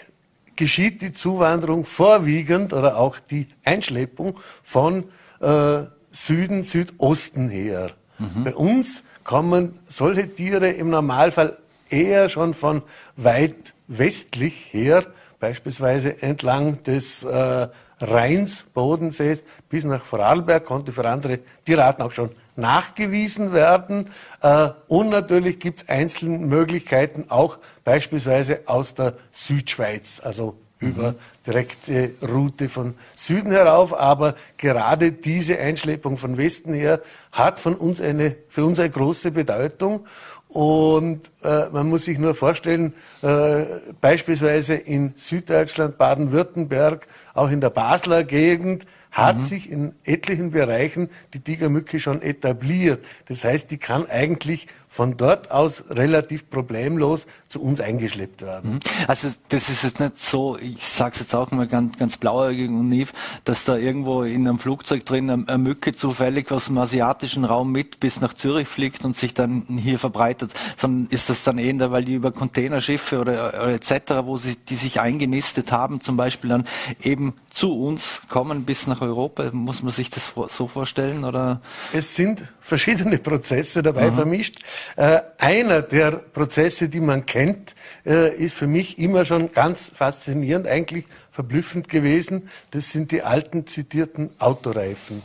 [0.56, 5.04] geschieht die Zuwanderung vorwiegend oder auch die Einschleppung von
[5.40, 7.92] äh, Süden, Südosten her.
[8.18, 8.44] Mhm.
[8.44, 11.58] Bei uns kommen solche Tiere im Normalfall
[11.90, 12.82] eher schon von
[13.16, 15.06] weit westlich her,
[15.38, 17.68] beispielsweise entlang des äh,
[18.02, 24.10] Rheins, Bodensees bis nach Vorarlberg, konnte für andere Tierarten auch schon nachgewiesen werden.
[24.42, 30.88] Äh, und natürlich gibt es einzelne Möglichkeiten, auch beispielsweise aus der Südschweiz, also mhm.
[30.88, 31.14] über
[31.46, 33.98] direkte Route von Süden herauf.
[33.98, 39.30] Aber gerade diese Einschleppung von Westen her hat von uns eine, für uns eine große
[39.30, 40.06] Bedeutung.
[40.52, 43.62] Und äh, man muss sich nur vorstellen, äh,
[44.02, 49.42] beispielsweise in Süddeutschland, Baden-Württemberg, auch in der Basler Gegend, hat mhm.
[49.42, 53.02] sich in etlichen Bereichen die Tigermücke schon etabliert.
[53.28, 58.74] Das heißt, die kann eigentlich von dort aus relativ problemlos zu uns eingeschleppt werden.
[58.74, 58.80] Mhm.
[59.06, 62.68] Also das ist jetzt nicht so, ich sage es jetzt auch mal ganz, ganz blauäugig
[62.68, 63.14] und naiv,
[63.46, 68.00] dass da irgendwo in einem Flugzeug drin eine Mücke zufällig aus dem asiatischen Raum mit
[68.00, 72.04] bis nach Zürich fliegt und sich dann hier verbreitet, sondern ist das dann eher, weil
[72.04, 73.92] die über Containerschiffe oder, oder etc.,
[74.24, 76.64] wo sie die sich eingenistet haben, zum Beispiel dann
[77.02, 79.52] eben zu uns kommen bis nach Europa.
[79.52, 81.62] Muss man sich das so vorstellen oder?
[81.94, 84.16] Es sind verschiedene Prozesse dabei mhm.
[84.16, 84.58] vermischt.
[84.96, 90.66] Äh, einer der Prozesse, die man kennt, äh, ist für mich immer schon ganz faszinierend,
[90.66, 92.48] eigentlich verblüffend gewesen.
[92.70, 95.22] Das sind die alten zitierten Autoreifen.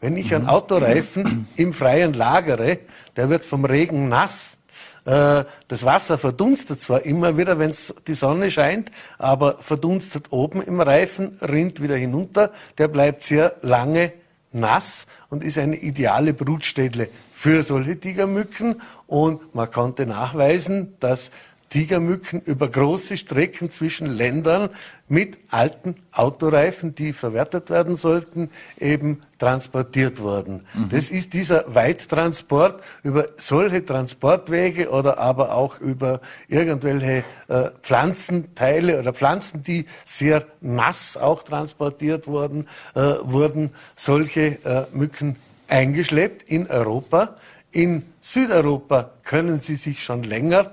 [0.00, 0.50] Wenn ich einen mhm.
[0.50, 2.78] Autoreifen im Freien lagere,
[3.16, 4.58] der wird vom Regen nass.
[5.04, 7.74] Äh, das Wasser verdunstet zwar immer wieder, wenn
[8.06, 12.52] die Sonne scheint, aber verdunstet oben im Reifen, rinnt wieder hinunter.
[12.76, 14.12] Der bleibt sehr lange
[14.52, 18.80] nass und ist eine ideale Brutstätte für solche Tigermücken.
[19.06, 21.30] Und man konnte nachweisen, dass
[21.68, 24.70] Tigermücken über große Strecken zwischen Ländern
[25.08, 30.64] mit alten Autoreifen, die verwertet werden sollten, eben transportiert wurden.
[30.74, 30.88] Mhm.
[30.90, 39.12] Das ist dieser Weittransport über solche Transportwege oder aber auch über irgendwelche äh, Pflanzenteile oder
[39.12, 45.36] Pflanzen, die sehr nass auch transportiert wurden, äh, wurden solche äh, Mücken
[45.68, 47.36] eingeschleppt in Europa.
[47.76, 50.72] In Südeuropa können sie sich schon länger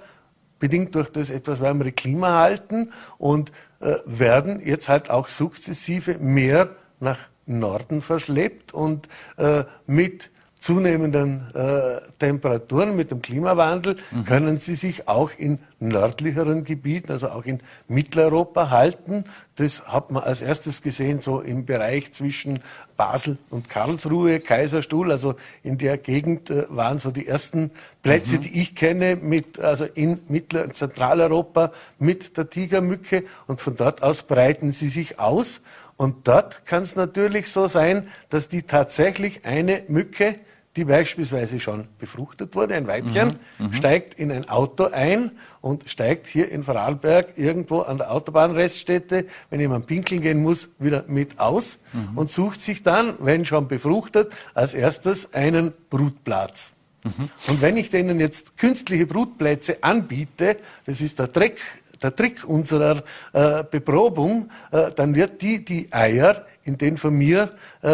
[0.57, 6.69] bedingt durch das etwas wärmere Klima halten und äh, werden jetzt halt auch sukzessive mehr
[7.01, 10.31] nach Norden verschleppt und äh, mit
[10.63, 14.23] zunehmenden äh, Temperaturen, mit dem Klimawandel, mhm.
[14.23, 19.25] können sie sich auch in nördlicheren Gebieten, also auch in Mitteleuropa halten.
[19.57, 22.61] Das hat man als erstes gesehen, so im Bereich zwischen
[22.95, 27.71] Basel und Karlsruhe, Kaiserstuhl, also in der Gegend äh, waren so die ersten
[28.01, 28.41] Plätze, mhm.
[28.43, 34.01] die ich kenne, mit, also in Mittel- und Zentraleuropa mit der Tigermücke und von dort
[34.01, 35.59] aus breiten sie sich aus.
[35.97, 40.35] Und dort kann es natürlich so sein, dass die tatsächlich eine Mücke
[40.75, 45.31] die beispielsweise schon befruchtet wurde, ein Weibchen, mhm, mhm, steigt in ein Auto ein
[45.61, 51.03] und steigt hier in Vorarlberg irgendwo an der Autobahnreststätte, wenn jemand pinkeln gehen muss, wieder
[51.07, 52.17] mit aus mhm.
[52.17, 56.71] und sucht sich dann, wenn schon befruchtet, als erstes einen Brutplatz.
[57.03, 57.29] Mhm.
[57.47, 61.59] Und wenn ich denen jetzt künstliche Brutplätze anbiete, das ist der Trick,
[62.01, 67.51] der Trick unserer äh, Beprobung, äh, dann wird die die Eier in den von mir
[67.81, 67.87] äh,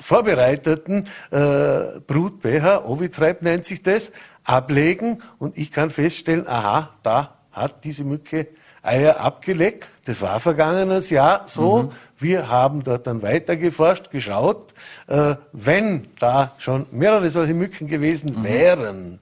[0.00, 4.12] vorbereiteten äh, Brutbecher, Ovitreib nennt sich das,
[4.44, 8.48] ablegen und ich kann feststellen, aha, da hat diese Mücke
[8.82, 9.88] Eier abgelegt.
[10.06, 11.82] Das war vergangenes Jahr so.
[11.82, 11.90] Mhm.
[12.18, 14.74] Wir haben dort dann weiter geforscht, geschaut.
[15.06, 18.44] Äh, wenn da schon mehrere solche Mücken gewesen mhm.
[18.44, 19.18] wären,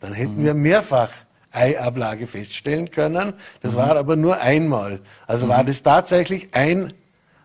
[0.00, 0.44] dann hätten mhm.
[0.44, 1.10] wir mehrfach
[1.52, 3.34] Eiablage feststellen können.
[3.62, 3.76] Das mhm.
[3.76, 5.00] war aber nur einmal.
[5.26, 5.66] Also war mhm.
[5.66, 6.92] das tatsächlich ein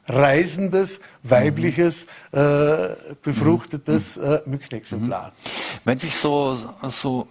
[0.07, 2.89] reisendes, weibliches, äh,
[3.21, 5.31] befruchtetes äh, Mückenexemplar.
[5.85, 6.57] Wenn sich so,
[6.89, 7.27] so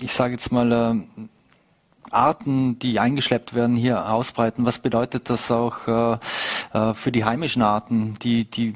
[0.00, 1.28] ich sage jetzt mal, äh,
[2.10, 6.18] Arten, die eingeschleppt werden, hier ausbreiten, was bedeutet das auch äh,
[6.72, 8.74] äh, für die heimischen Arten, die, die,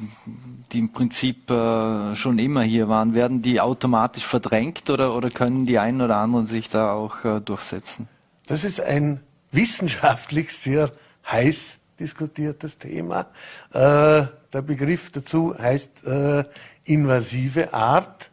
[0.72, 3.14] die im Prinzip äh, schon immer hier waren?
[3.14, 7.40] Werden die automatisch verdrängt oder, oder können die einen oder anderen sich da auch äh,
[7.40, 8.08] durchsetzen?
[8.46, 10.92] Das ist ein wissenschaftlich sehr
[11.30, 13.26] heiß diskutiertes Thema.
[13.72, 16.44] Äh, der Begriff dazu heißt äh,
[16.84, 18.30] invasive Art.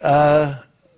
[0.00, 0.48] Äh,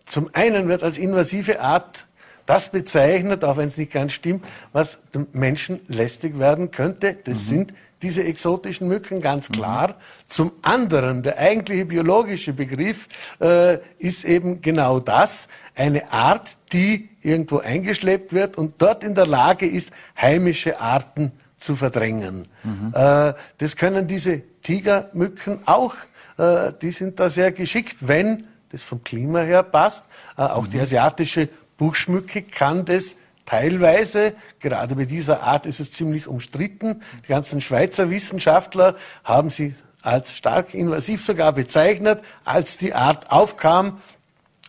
[0.04, 2.06] zum einen wird als invasive Art
[2.46, 7.16] das bezeichnet, auch wenn es nicht ganz stimmt, was dem Menschen lästig werden könnte.
[7.24, 7.48] Das mhm.
[7.48, 9.54] sind diese exotischen Mücken, ganz mhm.
[9.54, 9.88] klar.
[9.88, 9.94] Mhm.
[10.28, 13.08] Zum anderen, der eigentliche biologische Begriff
[13.40, 19.26] äh, ist eben genau das, eine Art, die irgendwo eingeschleppt wird und dort in der
[19.26, 22.48] Lage ist, heimische Arten zu verdrängen.
[22.64, 22.92] Mhm.
[22.94, 25.94] Äh, das können diese Tigermücken auch.
[26.38, 30.04] Äh, die sind da sehr geschickt, wenn das vom Klima her passt.
[30.36, 30.70] Äh, auch mhm.
[30.70, 33.14] die asiatische Buchschmücke kann das
[33.46, 34.34] teilweise.
[34.58, 37.02] Gerade bei dieser Art ist es ziemlich umstritten.
[37.24, 42.22] Die ganzen Schweizer Wissenschaftler haben sie als stark invasiv sogar bezeichnet.
[42.44, 44.00] Als die Art aufkam,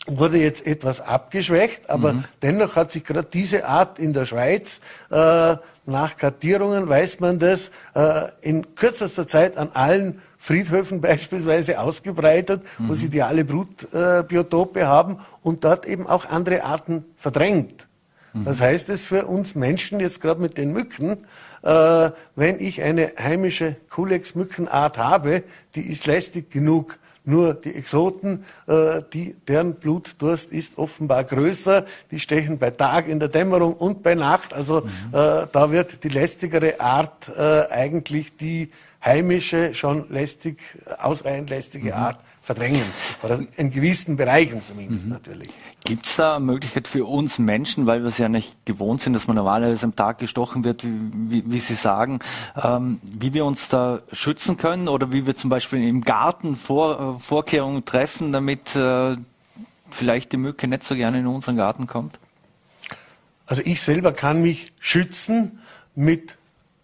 [0.07, 2.23] wurde jetzt etwas abgeschwächt, aber mhm.
[2.41, 7.71] dennoch hat sich gerade diese Art in der Schweiz äh, nach Kartierungen weiß man das
[7.95, 12.89] äh, in kürzester Zeit an allen Friedhöfen beispielsweise ausgebreitet, mhm.
[12.89, 17.87] wo sie ideale Brutbiotope äh, haben und dort eben auch andere Arten verdrängt.
[18.33, 18.45] Mhm.
[18.45, 21.25] Das heißt es für uns Menschen jetzt gerade mit den Mücken,
[21.63, 25.43] äh, wenn ich eine heimische Kulex-Mückenart habe,
[25.75, 31.85] die ist lästig genug Nur die Exoten, äh, die, deren Blutdurst ist offenbar größer.
[32.09, 34.53] Die stechen bei Tag, in der Dämmerung und bei Nacht.
[34.53, 34.89] Also mhm.
[35.11, 38.71] äh, da wird die lästigere Art äh, eigentlich die
[39.03, 40.59] heimische, schon lästig,
[40.99, 41.93] ausreichend lästige mhm.
[41.93, 42.83] Art verdrängen.
[43.21, 45.13] Oder in gewissen Bereichen zumindest mhm.
[45.13, 45.49] natürlich.
[45.83, 49.13] Gibt es da eine Möglichkeit für uns Menschen, weil wir es ja nicht gewohnt sind,
[49.13, 52.19] dass man normalerweise am Tag gestochen wird, wie, wie, wie Sie sagen,
[52.61, 57.17] ähm, wie wir uns da schützen können oder wie wir zum Beispiel im Garten Vor,
[57.17, 59.15] äh, Vorkehrungen treffen, damit äh,
[59.91, 62.19] vielleicht die Mücke nicht so gerne in unseren Garten kommt?
[63.45, 65.59] Also ich selber kann mich schützen
[65.93, 66.37] mit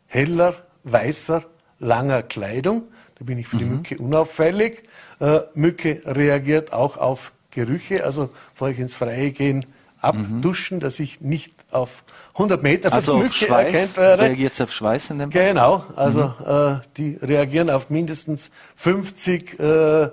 [0.07, 1.45] heller, weißer,
[1.79, 2.83] langer Kleidung.
[3.17, 3.77] Da bin ich für die mhm.
[3.77, 4.83] Mücke unauffällig.
[5.19, 9.65] Äh, Mücke reagiert auch auf Gerüche, also bevor ich ins Freie gehen,
[9.99, 10.81] abduschen, mhm.
[10.81, 12.03] dass ich nicht auf
[12.33, 14.23] 100 Meter von also Mücke Schweiß, erkennt werde.
[14.23, 15.47] Reagiert es auf Schweiß in dem Fall?
[15.47, 16.45] Genau, also mhm.
[16.45, 20.09] äh, die reagieren auf mindestens 50 äh,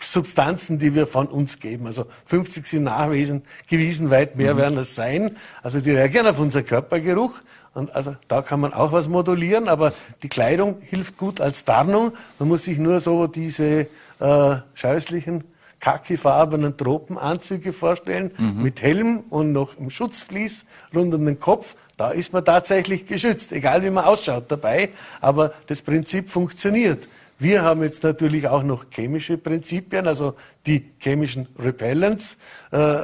[0.00, 1.86] Substanzen, die wir von uns geben.
[1.86, 4.58] Also 50 sind nachgewiesen, gewiesen, weit mehr mhm.
[4.58, 5.36] werden es sein.
[5.62, 7.40] Also die reagieren auf unser Körpergeruch.
[7.74, 12.12] Und also da kann man auch was modulieren, aber die Kleidung hilft gut als Tarnung.
[12.38, 13.86] Man muss sich nur so diese
[14.20, 15.44] äh, scheußlichen
[15.80, 18.62] khakifarbenen Tropenanzüge vorstellen, mhm.
[18.62, 21.74] mit Helm und noch im Schutzvlies rund um den Kopf.
[21.96, 24.90] Da ist man tatsächlich geschützt, egal wie man ausschaut dabei.
[25.20, 27.08] Aber das Prinzip funktioniert.
[27.38, 30.34] Wir haben jetzt natürlich auch noch chemische Prinzipien, also
[30.66, 32.38] die chemischen Repellents.
[32.70, 32.98] Äh,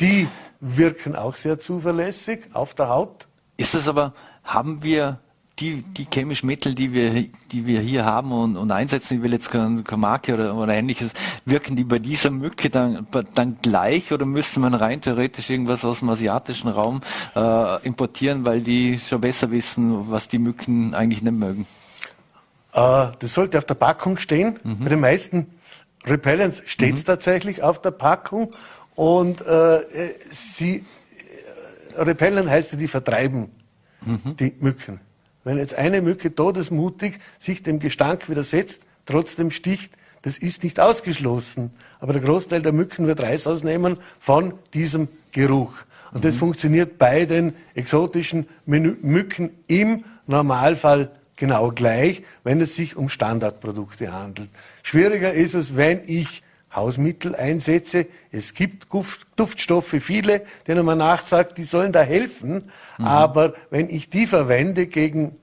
[0.00, 0.26] die
[0.60, 3.27] wirken auch sehr zuverlässig auf der Haut.
[3.58, 5.18] Ist es aber, haben wir
[5.58, 9.32] die, die chemischen Mittel, die wir, die wir hier haben und, und einsetzen, ich will
[9.32, 11.10] jetzt keine, keine Marke oder, oder ähnliches,
[11.44, 15.98] wirken die bei dieser Mücke dann, dann gleich oder müsste man rein theoretisch irgendwas aus
[15.98, 17.00] dem asiatischen Raum
[17.34, 21.66] äh, importieren, weil die schon besser wissen, was die Mücken eigentlich nicht mögen?
[22.72, 24.60] Äh, das sollte auf der Packung stehen.
[24.62, 24.78] Mhm.
[24.84, 25.48] Bei den meisten
[26.06, 27.06] Repellents steht es mhm.
[27.06, 28.54] tatsächlich auf der Packung
[28.94, 29.80] und äh,
[30.30, 30.84] sie
[32.06, 33.50] Repellen heißt ja, die vertreiben
[34.04, 34.36] mhm.
[34.38, 35.00] die Mücken.
[35.44, 41.70] Wenn jetzt eine Mücke todesmutig sich dem Gestank widersetzt, trotzdem sticht, das ist nicht ausgeschlossen.
[42.00, 45.74] Aber der Großteil der Mücken wird Reißaus nehmen von diesem Geruch.
[46.12, 46.28] Und mhm.
[46.28, 54.12] das funktioniert bei den exotischen Mücken im Normalfall genau gleich, wenn es sich um Standardprodukte
[54.12, 54.50] handelt.
[54.82, 56.42] Schwieriger ist es, wenn ich
[56.74, 58.06] Hausmittel einsetze.
[58.30, 58.86] Es gibt
[59.36, 62.70] Duftstoffe, viele, denen man nachsagt, die sollen da helfen.
[62.98, 63.04] Mhm.
[63.04, 65.36] Aber wenn ich die verwende gegen,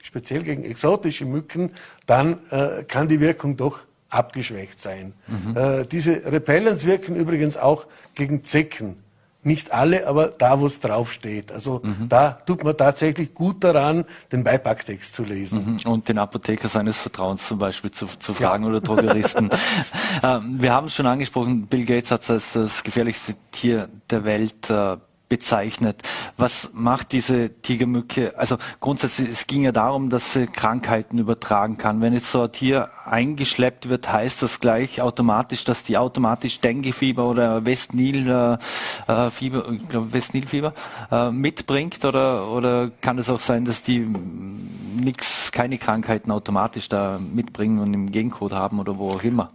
[0.00, 1.72] speziell gegen exotische Mücken,
[2.06, 5.14] dann äh, kann die Wirkung doch abgeschwächt sein.
[5.26, 5.56] Mhm.
[5.56, 9.02] Äh, diese Repellents wirken übrigens auch gegen Zecken.
[9.44, 11.50] Nicht alle, aber da, wo es draufsteht.
[11.50, 12.08] Also mhm.
[12.08, 15.80] da tut man tatsächlich gut daran, den Beipacktext zu lesen.
[15.82, 15.90] Mhm.
[15.90, 18.70] Und den Apotheker seines Vertrauens zum Beispiel zu, zu fragen ja.
[18.70, 19.50] oder Drogeristen.
[20.22, 24.24] ähm, wir haben es schon angesprochen, Bill Gates hat es als das gefährlichste Tier der
[24.24, 24.96] Welt äh,
[25.32, 26.02] bezeichnet.
[26.36, 28.34] Was macht diese Tigermücke?
[28.36, 32.02] Also grundsätzlich, es ging ja darum, dass sie Krankheiten übertragen kann.
[32.02, 37.24] Wenn jetzt so ein Tier eingeschleppt wird, heißt das gleich automatisch, dass die automatisch Dengue-Fieber
[37.24, 38.58] oder Westnil-Fieber,
[39.08, 40.74] äh, glaube Westnil-Fieber
[41.10, 47.18] äh, mitbringt oder, oder kann es auch sein, dass die nix, keine Krankheiten automatisch da
[47.18, 49.50] mitbringen und im Gencode haben oder wo auch immer?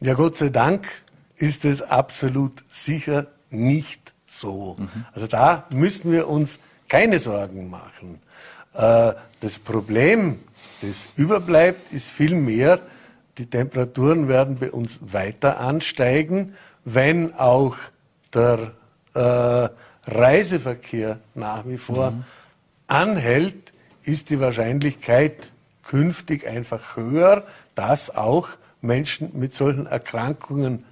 [0.00, 0.88] Ja, Gott sei Dank
[1.36, 4.76] ist es absolut sicher nicht so.
[4.78, 5.04] Mhm.
[5.12, 6.58] Also da müssen wir uns
[6.88, 8.20] keine Sorgen machen.
[8.74, 10.40] Äh, das Problem,
[10.82, 12.80] das überbleibt, ist vielmehr,
[13.38, 17.76] die Temperaturen werden bei uns weiter ansteigen, wenn auch
[18.32, 18.72] der
[19.14, 19.68] äh,
[20.06, 22.24] Reiseverkehr nach wie vor mhm.
[22.86, 28.48] anhält, ist die Wahrscheinlichkeit künftig einfach höher, dass auch
[28.80, 30.84] Menschen mit solchen Erkrankungen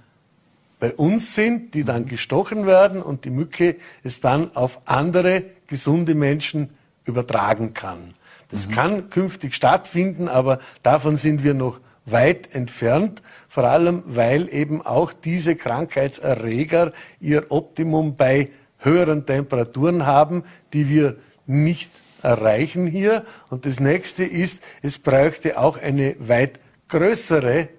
[0.83, 6.13] bei uns sind, die dann gestochen werden und die Mücke es dann auf andere gesunde
[6.13, 6.71] Menschen
[7.05, 8.15] übertragen kann.
[8.51, 8.71] Das mhm.
[8.73, 15.13] kann künftig stattfinden, aber davon sind wir noch weit entfernt, vor allem weil eben auch
[15.13, 16.89] diese Krankheitserreger
[17.21, 20.43] ihr Optimum bei höheren Temperaturen haben,
[20.73, 21.15] die wir
[21.47, 21.91] nicht
[22.21, 23.23] erreichen hier.
[23.49, 27.69] Und das nächste ist, es bräuchte auch eine weit größere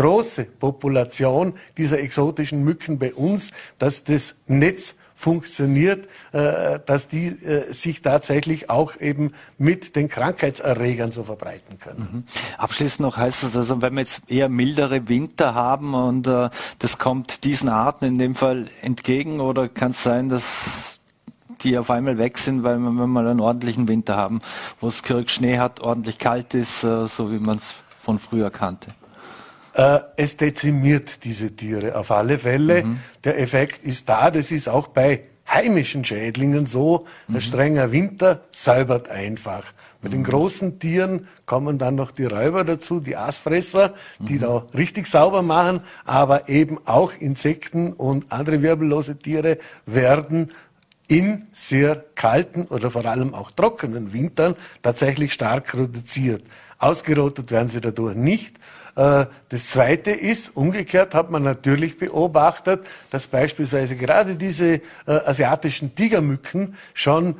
[0.00, 7.70] große Population dieser exotischen Mücken bei uns, dass das Netz funktioniert, äh, dass die äh,
[7.74, 12.08] sich tatsächlich auch eben mit den Krankheitserregern so verbreiten können.
[12.10, 12.24] Mhm.
[12.56, 16.48] Abschließend noch heißt es also, wenn wir jetzt eher mildere Winter haben und äh,
[16.78, 21.00] das kommt diesen Arten in dem Fall entgegen oder kann es sein, dass
[21.60, 24.40] die auf einmal weg sind, weil wir, mal einen ordentlichen Winter haben,
[24.80, 28.88] wo es Kirk Schnee hat, ordentlich kalt ist, so wie man es von früher kannte?
[29.80, 32.84] Äh, es dezimiert diese Tiere auf alle Fälle.
[32.84, 33.00] Mhm.
[33.24, 34.30] Der Effekt ist da.
[34.30, 37.06] Das ist auch bei heimischen Schädlingen so.
[37.28, 37.36] Mhm.
[37.36, 39.64] Ein strenger Winter säubert einfach.
[40.02, 40.24] Bei den mhm.
[40.24, 44.40] großen Tieren kommen dann noch die Räuber dazu, die Aasfresser, die mhm.
[44.40, 49.56] da richtig sauber machen, aber eben auch Insekten und andere wirbellose Tiere
[49.86, 50.50] werden
[51.08, 56.42] in sehr kalten oder vor allem auch trockenen Wintern tatsächlich stark reduziert.
[56.78, 58.56] Ausgerottet werden sie dadurch nicht.
[58.96, 65.94] Äh, das Zweite ist, umgekehrt hat man natürlich beobachtet, dass beispielsweise gerade diese äh, asiatischen
[65.94, 67.36] Tigermücken schon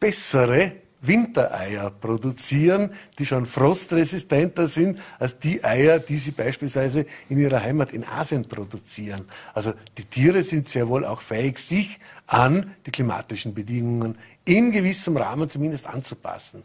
[0.00, 7.62] bessere Wintereier produzieren, die schon frostresistenter sind als die Eier, die sie beispielsweise in ihrer
[7.62, 9.26] Heimat in Asien produzieren.
[9.54, 15.16] Also die Tiere sind sehr wohl auch fähig, sich an die klimatischen Bedingungen in gewissem
[15.16, 16.62] Rahmen zumindest anzupassen.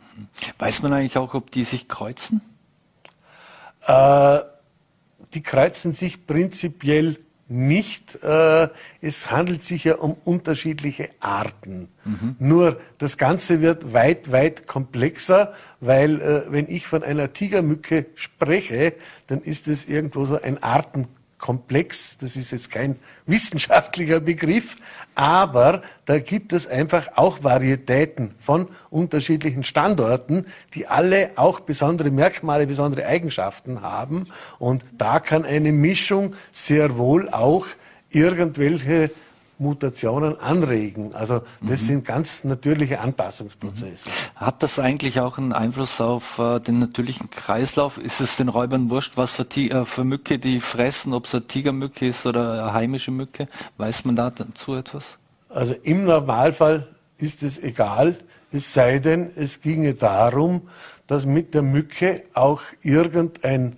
[0.57, 2.41] Weiß man eigentlich auch, ob die sich kreuzen?
[3.87, 4.39] Äh,
[5.33, 7.17] die kreuzen sich prinzipiell
[7.47, 8.23] nicht.
[8.23, 8.69] Äh,
[9.01, 11.89] es handelt sich ja um unterschiedliche Arten.
[12.05, 12.35] Mhm.
[12.39, 18.93] Nur das Ganze wird weit, weit komplexer, weil äh, wenn ich von einer Tigermücke spreche,
[19.27, 24.77] dann ist es irgendwo so ein Artenkomplex komplex, das ist jetzt kein wissenschaftlicher Begriff,
[25.13, 32.65] aber da gibt es einfach auch Varietäten von unterschiedlichen Standorten, die alle auch besondere Merkmale,
[32.65, 34.27] besondere Eigenschaften haben.
[34.57, 37.65] Und da kann eine Mischung sehr wohl auch
[38.09, 39.11] irgendwelche
[39.59, 41.13] Mutationen anregen.
[41.13, 41.85] Also das mhm.
[41.85, 44.09] sind ganz natürliche Anpassungsprozesse.
[44.09, 44.39] Mhm.
[44.39, 47.97] Hat das eigentlich auch einen Einfluss auf äh, den natürlichen Kreislauf?
[47.97, 51.45] Ist es den Räubern wurscht, was für, äh, für Mücke die fressen, ob es eine
[51.47, 53.47] Tigermücke ist oder eine heimische Mücke?
[53.77, 55.17] Weiß man dazu etwas?
[55.49, 56.87] Also im Normalfall
[57.17, 58.17] ist es egal,
[58.51, 60.69] es sei denn, es ginge darum,
[61.07, 63.77] dass mit der Mücke auch irgendein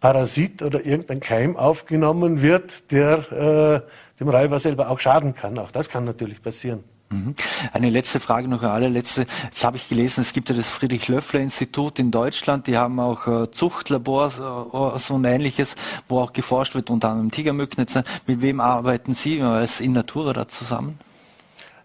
[0.00, 3.90] Parasit oder irgendein Keim aufgenommen wird, der äh,
[4.20, 5.58] dem Räuber selber auch schaden kann.
[5.58, 6.84] Auch das kann natürlich passieren.
[7.10, 7.34] Mhm.
[7.72, 9.26] Eine letzte Frage noch, eine allerletzte.
[9.44, 13.50] Jetzt habe ich gelesen, es gibt ja das Friedrich-Löffler-Institut in Deutschland, die haben auch äh,
[13.50, 15.74] Zuchtlabors äh, so ein ähnliches,
[16.08, 18.04] wo auch geforscht wird, unter anderem Tigermückennetze.
[18.26, 20.98] Mit wem arbeiten Sie als in Natura da zusammen?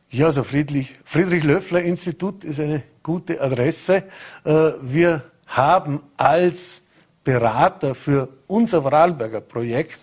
[0.09, 4.03] Ja, also Friedrich, Friedrich-Löffler-Institut ist eine gute Adresse.
[4.43, 6.81] Äh, wir haben als
[7.23, 9.99] Berater für unser Vorarlberger Projekt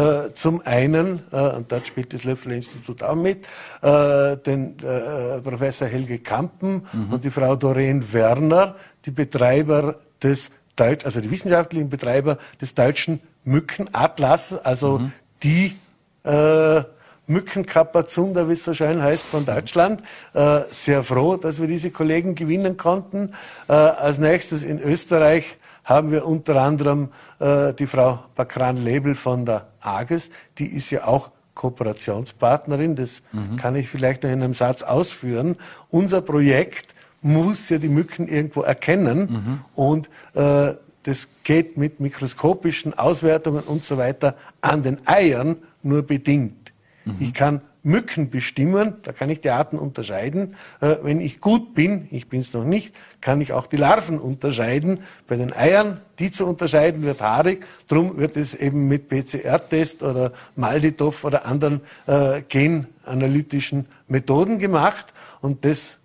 [0.00, 3.46] äh, zum einen, äh, und dort spielt das Löffler-Institut auch mit,
[3.82, 7.12] äh, den äh, Professor Helge Kampen mhm.
[7.12, 13.20] und die Frau Doreen Werner, die Betreiber des Deutsch, also die wissenschaftlichen Betreiber des deutschen
[13.44, 15.12] Mückenatlas, also mhm.
[15.42, 15.76] die
[16.24, 16.82] äh,
[17.26, 20.02] Mückenkapazunder, wie es so schön heißt, von Deutschland.
[20.34, 23.34] Äh, sehr froh, dass wir diese Kollegen gewinnen konnten.
[23.68, 27.08] Äh, als nächstes in Österreich haben wir unter anderem
[27.38, 33.56] äh, die Frau Bakran-Lebel von der AGES, die ist ja auch Kooperationspartnerin, das mhm.
[33.56, 35.56] kann ich vielleicht noch in einem Satz ausführen.
[35.90, 39.60] Unser Projekt muss ja die Mücken irgendwo erkennen mhm.
[39.74, 46.72] und äh, das geht mit mikroskopischen Auswertungen und so weiter an den Eiern nur bedingt.
[47.04, 47.16] Mhm.
[47.20, 50.56] Ich kann Mücken bestimmen, da kann ich die Arten unterscheiden.
[50.80, 54.18] Äh, wenn ich gut bin, ich bin es noch nicht, kann ich auch die Larven
[54.18, 55.02] unterscheiden.
[55.26, 57.64] Bei den Eiern, die zu unterscheiden, wird haarig.
[57.88, 65.06] Drum wird es eben mit PCR-Test oder Malditoff oder anderen äh, genanalytischen Methoden gemacht.
[65.40, 65.98] Und das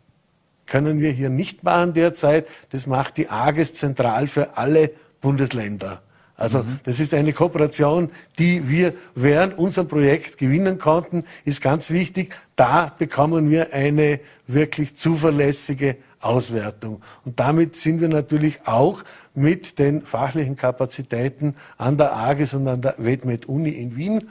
[0.65, 2.47] können wir hier nicht machen derzeit.
[2.71, 6.01] Das macht die AGES zentral für alle Bundesländer.
[6.37, 6.79] Also mhm.
[6.83, 12.35] das ist eine Kooperation, die wir während unserem Projekt gewinnen konnten, ist ganz wichtig.
[12.55, 17.01] Da bekommen wir eine wirklich zuverlässige Auswertung.
[17.23, 22.81] Und damit sind wir natürlich auch mit den fachlichen Kapazitäten an der AGES und an
[22.81, 24.29] der WedMed Uni in Wien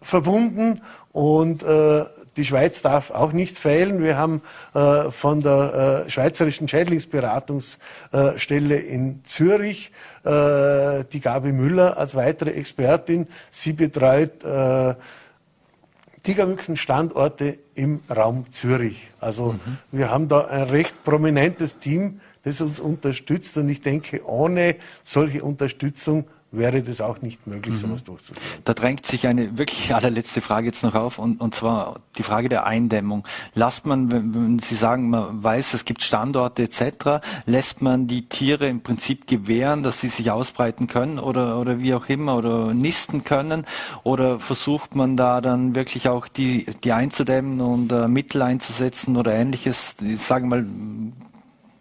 [0.00, 0.80] verbunden.
[1.12, 2.04] Und äh,
[2.36, 4.00] die Schweiz darf auch nicht fehlen.
[4.02, 4.42] Wir haben
[4.74, 9.90] äh, von der äh, Schweizerischen Schädlingsberatungsstelle in Zürich
[10.24, 13.26] äh, die Gabi Müller als weitere Expertin.
[13.50, 14.94] Sie betreut äh,
[16.24, 19.08] Tigermückenstandorte im Raum Zürich.
[19.20, 19.78] Also mhm.
[19.92, 23.56] wir haben da ein recht prominentes Team, das uns unterstützt.
[23.58, 26.24] Und ich denke, ohne solche Unterstützung
[26.56, 27.78] wäre das auch nicht möglich, mhm.
[27.78, 28.42] sowas durchzuführen.
[28.64, 32.48] Da drängt sich eine wirklich allerletzte Frage jetzt noch auf und, und zwar die Frage
[32.48, 33.26] der Eindämmung.
[33.54, 38.28] Lasst man, wenn, wenn Sie sagen, man weiß, es gibt Standorte etc., lässt man die
[38.28, 42.74] Tiere im Prinzip gewähren, dass sie sich ausbreiten können oder, oder wie auch immer oder
[42.74, 43.66] nisten können
[44.02, 49.34] oder versucht man da dann wirklich auch die, die einzudämmen und äh, Mittel einzusetzen oder
[49.34, 50.66] ähnliches, ich sage mal,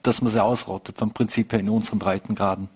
[0.04, 2.70] dass man sie ausrottet vom Prinzip her in unseren Breitengraden?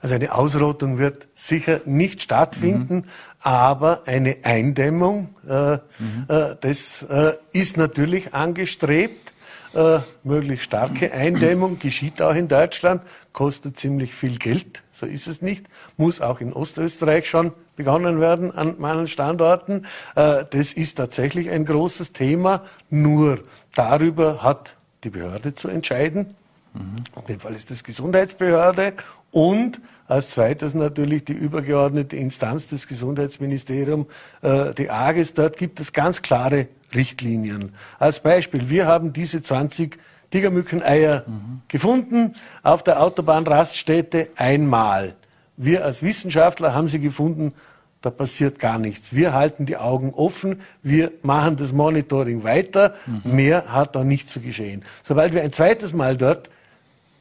[0.00, 3.04] Also eine Ausrottung wird sicher nicht stattfinden, mhm.
[3.40, 5.80] aber eine Eindämmung, äh, mhm.
[6.28, 9.32] äh, das äh, ist natürlich angestrebt.
[9.74, 13.02] Äh, möglichst starke Eindämmung geschieht auch in Deutschland,
[13.32, 15.64] kostet ziemlich viel Geld, so ist es nicht,
[15.96, 19.86] muss auch in Ostösterreich schon begonnen werden an manchen Standorten.
[20.14, 23.38] Äh, das ist tatsächlich ein großes Thema, nur
[23.74, 26.34] darüber hat die Behörde zu entscheiden.
[26.74, 28.94] In dem Fall ist das Gesundheitsbehörde
[29.32, 34.06] und als zweites natürlich die übergeordnete Instanz des Gesundheitsministeriums,
[34.42, 35.34] äh, die AGES.
[35.34, 37.72] Dort gibt es ganz klare Richtlinien.
[37.98, 39.98] Als Beispiel, wir haben diese 20
[40.30, 41.62] Tigermückeneier mhm.
[41.68, 45.14] gefunden auf der Autobahnraststätte einmal.
[45.56, 47.54] Wir als Wissenschaftler haben sie gefunden,
[48.02, 49.14] da passiert gar nichts.
[49.14, 53.36] Wir halten die Augen offen, wir machen das Monitoring weiter, mhm.
[53.36, 54.82] mehr hat da nicht zu geschehen.
[55.02, 56.50] Sobald wir ein zweites Mal dort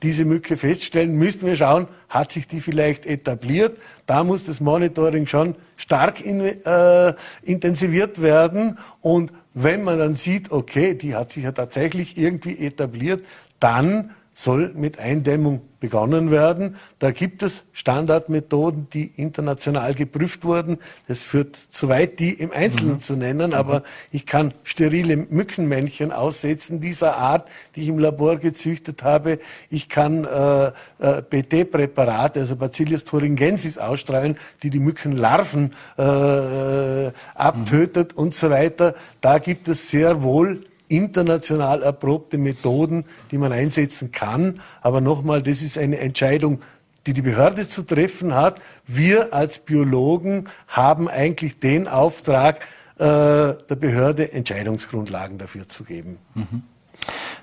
[0.04, 3.78] diese Mücke feststellen, müssten wir schauen, hat sich die vielleicht etabliert.
[4.08, 8.80] Da muss das Monitoring schon stark in, äh, intensiviert werden.
[9.02, 13.24] Und wenn man dann sieht, okay, die hat sich ja tatsächlich irgendwie etabliert,
[13.60, 16.78] dann soll mit Eindämmung begonnen werden.
[17.00, 20.78] Da gibt es Standardmethoden, die international geprüft wurden.
[21.08, 23.02] Das führt zu weit, die im Einzelnen mhm.
[23.02, 23.86] zu nennen, aber mhm.
[24.12, 29.40] ich kann sterile Mückenmännchen aussetzen dieser Art, die ich im Labor gezüchtet habe.
[29.70, 30.68] Ich kann äh,
[31.00, 38.24] äh, BT-Präparate, also Bacillus thuringiensis ausstrahlen, die die Mückenlarven äh, abtötet mhm.
[38.24, 38.94] und so weiter.
[39.20, 40.62] Da gibt es sehr wohl
[40.92, 44.62] international erprobte Methoden, die man einsetzen kann.
[44.82, 46.62] Aber nochmal, das ist eine Entscheidung,
[47.08, 48.62] die die Behörde zu treffen hat.
[48.86, 52.62] Wir als Biologen haben eigentlich den Auftrag,
[52.98, 56.18] äh, der Behörde Entscheidungsgrundlagen dafür zu geben.
[56.36, 56.64] Mhm.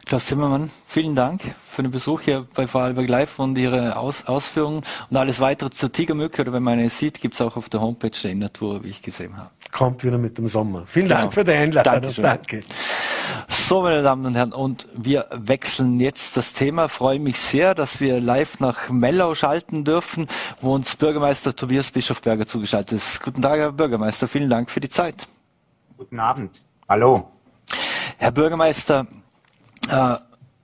[0.04, 4.82] Klaus Zimmermann, vielen Dank für den Besuch hier bei Vorarlberg Live und Ihre Aus Ausführungen.
[5.10, 7.80] Und alles weitere zur Tigermücke oder wenn man eine sieht, gibt es auch auf der
[7.80, 9.50] Homepage der Natur, wie ich gesehen habe.
[9.70, 10.84] Kommt wieder mit dem Sommer.
[10.86, 11.20] Vielen genau.
[11.20, 11.92] Dank für die Einladung.
[11.92, 12.22] Dankeschön.
[12.22, 12.60] Danke.
[13.68, 16.88] So, meine Damen und Herren, und wir wechseln jetzt das Thema.
[16.88, 20.26] freue mich sehr, dass wir live nach Mellau schalten dürfen,
[20.62, 23.22] wo uns Bürgermeister Tobias Bischofberger zugeschaltet ist.
[23.22, 24.26] Guten Tag, Herr Bürgermeister.
[24.26, 25.28] Vielen Dank für die Zeit.
[25.98, 26.62] Guten Abend.
[26.88, 27.30] Hallo.
[28.16, 29.06] Herr Bürgermeister,
[29.90, 30.16] äh,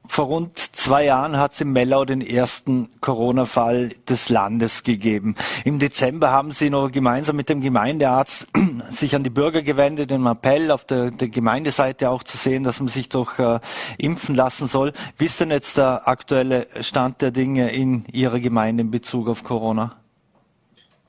[0.06, 5.34] vor rund zwei Jahren hat es in Mellau den ersten Corona-Fall des Landes gegeben.
[5.64, 8.48] Im Dezember haben Sie noch gemeinsam mit dem Gemeindearzt
[8.90, 12.80] sich an die Bürger gewendet, den Appell auf der, der Gemeindeseite auch zu sehen, dass
[12.80, 13.60] man sich doch äh,
[13.96, 14.92] impfen lassen soll.
[15.16, 19.42] Wie ist denn jetzt der aktuelle Stand der Dinge in Ihrer Gemeinde in Bezug auf
[19.42, 19.96] Corona?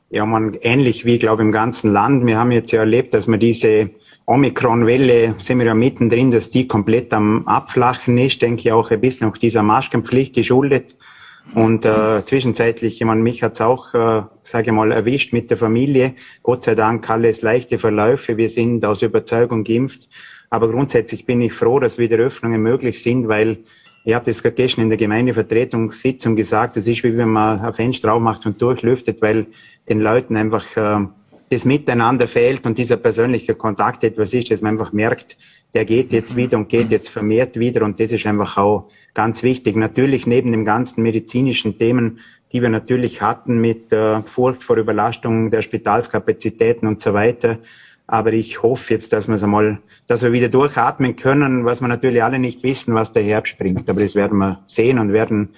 [0.09, 2.25] Ja, man ähnlich wie, glaube ich, im ganzen Land.
[2.25, 3.89] Wir haben jetzt ja erlebt, dass man diese
[4.27, 8.99] Omikron-Welle sind wir ja mittendrin, dass die komplett am Abflachen ist, denke ich auch ein
[8.99, 10.97] bisschen auch dieser Maskenpflicht geschuldet.
[11.53, 15.57] Und äh, zwischenzeitlich, ich meine, mich hat's auch, äh, sage ich mal, erwischt mit der
[15.57, 16.15] Familie.
[16.41, 18.35] Gott sei Dank alles leichte Verläufe.
[18.35, 20.09] Wir sind aus Überzeugung geimpft.
[20.49, 23.59] Aber grundsätzlich bin ich froh, dass wieder Öffnungen möglich sind, weil
[24.05, 27.73] ich habe das gerade gestern in der Gemeindevertretungssitzung gesagt, es ist wie wenn man ein
[27.73, 29.47] Fenster aufmacht und durchlüftet, weil
[29.87, 31.07] den Leuten einfach äh,
[31.49, 35.37] das Miteinander fehlt und dieser persönliche Kontakt etwas ist, dass man einfach merkt,
[35.73, 39.43] der geht jetzt wieder und geht jetzt vermehrt wieder und das ist einfach auch ganz
[39.43, 39.75] wichtig.
[39.75, 42.19] Natürlich neben den ganzen medizinischen Themen,
[42.51, 47.59] die wir natürlich hatten mit äh, Furcht vor Überlastung der Spitalskapazitäten und so weiter.
[48.07, 51.87] Aber ich hoffe jetzt, dass wir es einmal, dass wir wieder durchatmen können, was wir
[51.87, 53.89] natürlich alle nicht wissen, was der Herbst bringt.
[53.89, 55.49] Aber das werden wir sehen und werden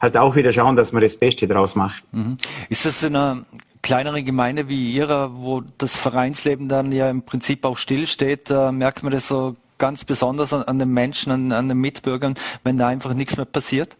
[0.00, 2.02] halt auch wieder schauen, dass man das Beste draus macht.
[2.12, 2.36] Mhm.
[2.68, 3.44] Ist das in einer
[3.82, 9.02] kleineren Gemeinde wie Ihrer, wo das Vereinsleben dann ja im Prinzip auch stillsteht, äh, merkt
[9.02, 12.86] man das so ganz besonders an, an den Menschen, an, an, den Mitbürgern, wenn da
[12.86, 13.96] einfach nichts mehr passiert?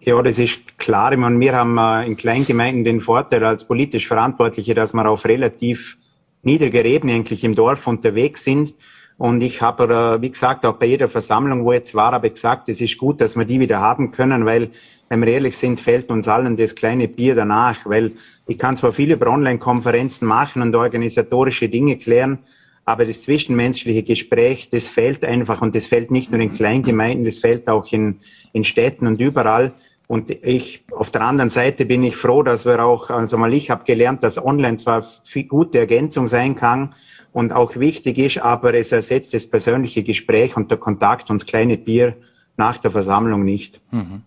[0.00, 1.12] Ja, das ist klar.
[1.12, 5.24] Ich meine, wir haben äh, in Kleingemeinden den Vorteil als politisch Verantwortliche, dass wir auf
[5.24, 5.96] relativ
[6.42, 8.74] niedriger Ebene eigentlich im Dorf unterwegs sind.
[9.18, 12.28] Und ich habe, äh, wie gesagt, auch bei jeder Versammlung, wo ich jetzt war, habe
[12.28, 14.70] ich gesagt, es ist gut, dass wir die wieder haben können, weil
[15.10, 18.12] wenn wir ehrlich sind, fällt uns allen das kleine Bier danach, weil
[18.46, 22.38] ich kann zwar viele Online-Konferenzen machen und organisatorische Dinge klären,
[22.84, 27.40] aber das zwischenmenschliche Gespräch, das fällt einfach und das fällt nicht nur in Kleingemeinden, das
[27.40, 28.20] fällt auch in,
[28.52, 29.72] in Städten und überall.
[30.06, 33.68] Und ich, auf der anderen Seite bin ich froh, dass wir auch, also mal ich
[33.68, 36.94] habe gelernt, dass online zwar viel gute Ergänzung sein kann
[37.32, 41.46] und auch wichtig ist, aber es ersetzt das persönliche Gespräch und der Kontakt und das
[41.46, 42.16] kleine Bier
[42.56, 43.80] nach der Versammlung nicht.
[43.90, 44.22] Mhm.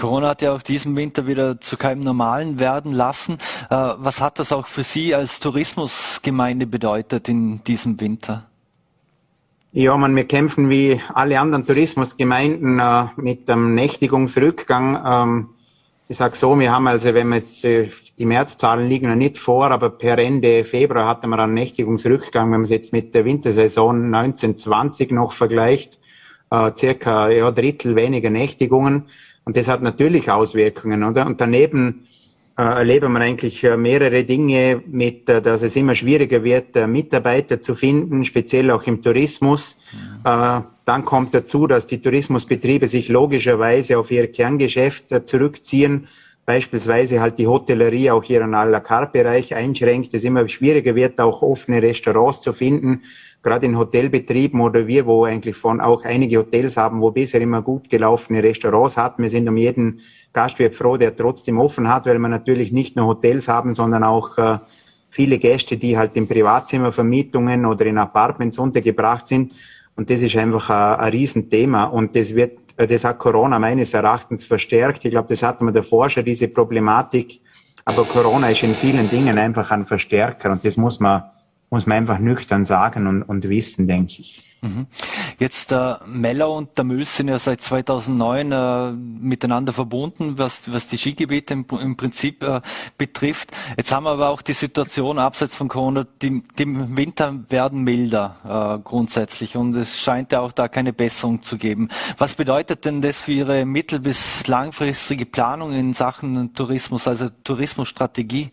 [0.00, 3.34] Corona hat ja auch diesen Winter wieder zu keinem Normalen werden lassen.
[3.68, 8.46] Äh, was hat das auch für Sie als Tourismusgemeinde bedeutet in diesem Winter?
[9.72, 15.02] Ja, man, wir kämpfen wie alle anderen Tourismusgemeinden äh, mit dem Nächtigungsrückgang.
[15.04, 15.48] Ähm,
[16.08, 19.36] ich sage so, wir haben also, wenn wir jetzt, äh, die Märzzahlen liegen noch nicht
[19.36, 23.26] vor, aber per Ende Februar hatten wir einen Nächtigungsrückgang, wenn man es jetzt mit der
[23.26, 25.98] Wintersaison 1920 noch vergleicht,
[26.50, 29.04] äh, circa ja, Drittel weniger Nächtigungen.
[29.44, 31.26] Und das hat natürlich Auswirkungen, oder?
[31.26, 32.06] Und daneben
[32.60, 36.86] äh, erleben wir eigentlich äh, mehrere Dinge mit, äh, dass es immer schwieriger wird, äh,
[36.86, 39.78] Mitarbeiter zu finden, speziell auch im Tourismus.
[39.92, 40.64] Mhm.
[40.84, 46.08] Dann kommt dazu, dass die Tourismusbetriebe sich logischerweise auf ihr Kerngeschäft zurückziehen,
[46.46, 51.20] beispielsweise halt die Hotellerie auch ihren à la carte Bereich einschränkt, es immer schwieriger wird,
[51.20, 53.02] auch offene Restaurants zu finden,
[53.42, 57.62] gerade in Hotelbetrieben oder wir, wo eigentlich von auch einige Hotels haben, wo bisher immer
[57.62, 59.22] gut gelaufene Restaurants hatten.
[59.22, 60.00] Wir sind um jeden
[60.32, 64.36] Gastwirt froh, der trotzdem offen hat, weil wir natürlich nicht nur Hotels haben, sondern auch
[64.38, 64.58] äh,
[65.08, 69.54] viele Gäste, die halt in Privatzimmervermietungen oder in Apartments untergebracht sind.
[69.96, 71.84] Und das ist einfach ein, ein Riesenthema.
[71.84, 75.04] Und das wird, äh, das hat Corona meines Erachtens verstärkt.
[75.04, 77.40] Ich glaube, das hatten wir davor schon, diese Problematik.
[77.84, 81.24] Aber Corona ist in vielen Dingen einfach ein Verstärker und das muss man,
[81.70, 84.49] muss man einfach nüchtern sagen und, und wissen, denke ich.
[84.62, 84.86] Mhm.
[85.38, 90.86] Jetzt der Meller und der Müll sind ja seit 2009 äh, miteinander verbunden, was, was
[90.86, 92.60] die Skigebiete im, im Prinzip äh,
[92.98, 93.50] betrifft.
[93.78, 98.78] Jetzt haben wir aber auch die Situation abseits von Corona, die, die Winter werden milder
[98.78, 101.88] äh, grundsätzlich und es scheint ja auch da keine Besserung zu geben.
[102.18, 108.50] Was bedeutet denn das für Ihre mittel- bis langfristige Planung in Sachen Tourismus, also Tourismusstrategie?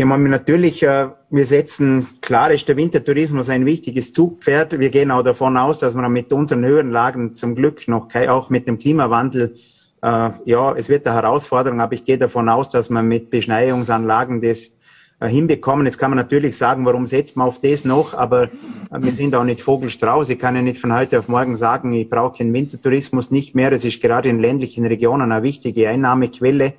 [0.00, 4.80] Ja, man, natürlich, äh, wir setzen, klar ist der Wintertourismus ein wichtiges Zugpferd.
[4.80, 8.66] Wir gehen auch davon aus, dass man mit unseren Höhenlagen zum Glück noch, auch mit
[8.66, 9.56] dem Klimawandel,
[10.02, 14.40] äh, ja, es wird eine Herausforderung, aber ich gehe davon aus, dass man mit Beschneiungsanlagen
[14.40, 14.72] das
[15.20, 15.84] äh, hinbekommen.
[15.84, 18.48] Jetzt kann man natürlich sagen, warum setzt man auf das noch, aber
[18.90, 20.30] wir sind auch nicht Vogelstrauß.
[20.30, 23.70] Ich kann ja nicht von heute auf morgen sagen, ich brauche den Wintertourismus nicht mehr.
[23.72, 26.72] Es ist gerade in ländlichen Regionen eine wichtige Einnahmequelle.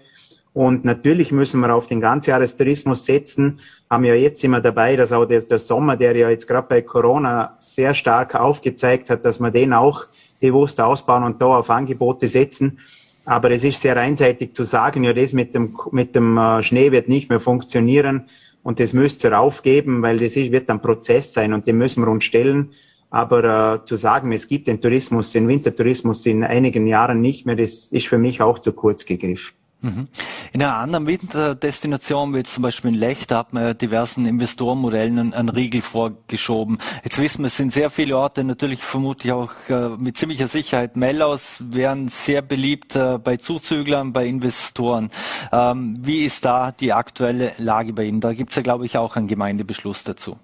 [0.54, 3.62] Und natürlich müssen wir auf den Ganzjahrestourismus setzen.
[3.90, 6.82] Haben ja jetzt immer dabei, dass auch der, der Sommer, der ja jetzt gerade bei
[6.82, 10.08] Corona sehr stark aufgezeigt hat, dass wir den auch
[10.42, 12.80] bewusst ausbauen und da auf Angebote setzen.
[13.24, 16.92] Aber es ist sehr einseitig zu sagen, ja, das mit dem, mit dem äh, Schnee
[16.92, 18.26] wird nicht mehr funktionieren
[18.64, 22.12] und das müsst ihr aufgeben, weil das wird ein Prozess sein und den müssen wir
[22.12, 22.72] uns stellen.
[23.10, 23.44] Aber
[23.76, 27.88] äh, zu sagen, es gibt den Tourismus, den Wintertourismus in einigen Jahren nicht mehr, das
[27.88, 29.54] ist für mich auch zu kurz gegriffen.
[29.82, 30.08] Mhm.
[30.54, 34.28] In einer anderen Winterdestination, wie jetzt zum Beispiel in Lech, da hat man ja diversen
[34.28, 36.78] Investorenmodellen einen, einen, Riegel vorgeschoben.
[37.04, 40.96] Jetzt wissen wir, es sind sehr viele Orte, natürlich vermutlich auch äh, mit ziemlicher Sicherheit.
[40.98, 45.10] Mellaus wären sehr beliebt äh, bei Zuzüglern, bei Investoren.
[45.52, 48.22] Ähm, wie ist da die aktuelle Lage bei Ihnen?
[48.22, 50.38] Da gibt es ja, glaube ich, auch einen Gemeindebeschluss dazu.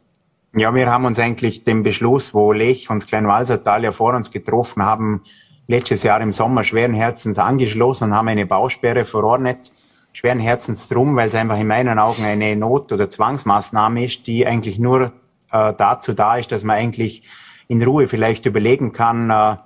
[0.55, 4.81] Ja, wir haben uns eigentlich den Beschluss, wo Lech und Kleinwalsertal ja vor uns getroffen
[4.81, 5.21] haben,
[5.67, 9.71] letztes Jahr im Sommer schweren Herzens angeschlossen und haben eine Bausperre verordnet.
[10.13, 14.47] Schweren Herzens drum, weil es einfach in meinen Augen eine Not- oder Zwangsmaßnahme ist, die
[14.47, 15.11] eigentlich nur
[15.51, 17.23] äh, dazu da ist, dass man eigentlich
[17.67, 19.57] in Ruhe vielleicht überlegen kann, äh,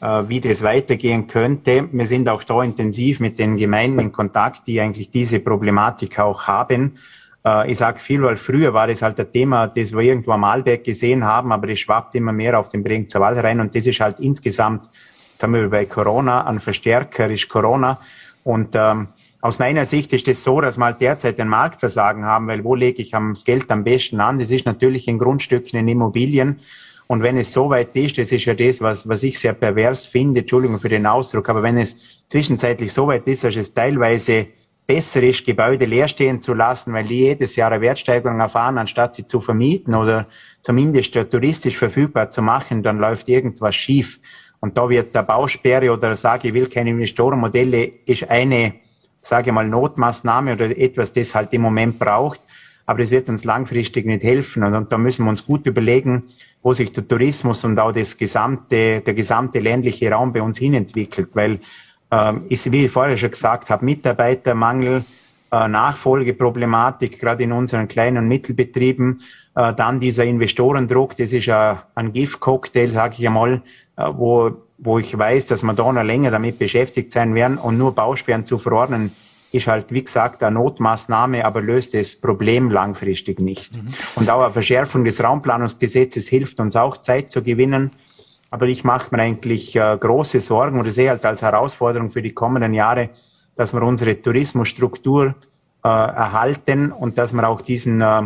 [0.00, 1.88] äh, wie das weitergehen könnte.
[1.90, 6.44] Wir sind auch da intensiv mit den Gemeinden in Kontakt, die eigentlich diese Problematik auch
[6.44, 6.98] haben.
[7.44, 10.44] Äh, ich sage viel, weil früher war das halt ein Thema, das wir irgendwo am
[10.44, 13.86] Alberg gesehen haben, aber das schwappt immer mehr auf den Bregenzer Wald rein und das
[13.86, 14.88] ist halt insgesamt
[15.42, 18.00] Haben wir bei Corona ein Verstärker ist Corona.
[18.44, 19.08] Und ähm,
[19.40, 22.64] aus meiner Sicht ist es das so, dass wir halt derzeit ein Marktversagen haben, weil
[22.64, 24.38] wo lege ich das Geld am besten an?
[24.38, 26.60] Das ist natürlich in Grundstücken, in Immobilien.
[27.06, 30.06] Und wenn es so weit ist, das ist ja das, was, was ich sehr pervers
[30.06, 34.48] finde, Entschuldigung für den Ausdruck, aber wenn es zwischenzeitlich so weit ist, dass es teilweise
[34.86, 39.14] besser ist, Gebäude leer stehen zu lassen, weil die jedes Jahr eine Wertsteigerung erfahren, anstatt
[39.14, 40.26] sie zu vermieten oder
[40.62, 44.20] zumindest touristisch verfügbar zu machen, dann läuft irgendwas schief.
[44.60, 48.74] Und da wird der Bausperre oder sage, ich will keine Investorenmodelle, ist eine,
[49.22, 52.40] sage ich mal, Notmaßnahme oder etwas, das halt im Moment braucht.
[52.86, 54.64] Aber das wird uns langfristig nicht helfen.
[54.64, 56.24] Und, und da müssen wir uns gut überlegen,
[56.62, 61.28] wo sich der Tourismus und auch das gesamte, der gesamte ländliche Raum bei uns hinentwickelt.
[61.34, 61.60] Weil,
[62.10, 65.04] ähm, ist, wie ich vorher schon gesagt habe, Mitarbeitermangel,
[65.52, 69.20] äh, Nachfolgeproblematik, gerade in unseren kleinen und Mittelbetrieben,
[69.54, 73.60] äh, dann dieser Investorendruck, das ist äh, ein Giftcocktail, sage ich einmal, äh,
[73.98, 77.94] wo, wo ich weiß, dass wir da noch länger damit beschäftigt sein werden und nur
[77.94, 79.10] Bausperren zu verordnen,
[79.50, 83.74] ist halt, wie gesagt, eine Notmaßnahme, aber löst das Problem langfristig nicht.
[83.74, 83.92] Mhm.
[84.14, 87.90] Und auch eine Verschärfung des Raumplanungsgesetzes hilft uns auch Zeit zu gewinnen.
[88.50, 92.32] Aber ich mache mir eigentlich äh, große Sorgen oder sehe halt als Herausforderung für die
[92.32, 93.10] kommenden Jahre,
[93.56, 95.34] dass wir unsere Tourismusstruktur
[95.82, 98.22] äh, erhalten und dass wir auch diesen äh,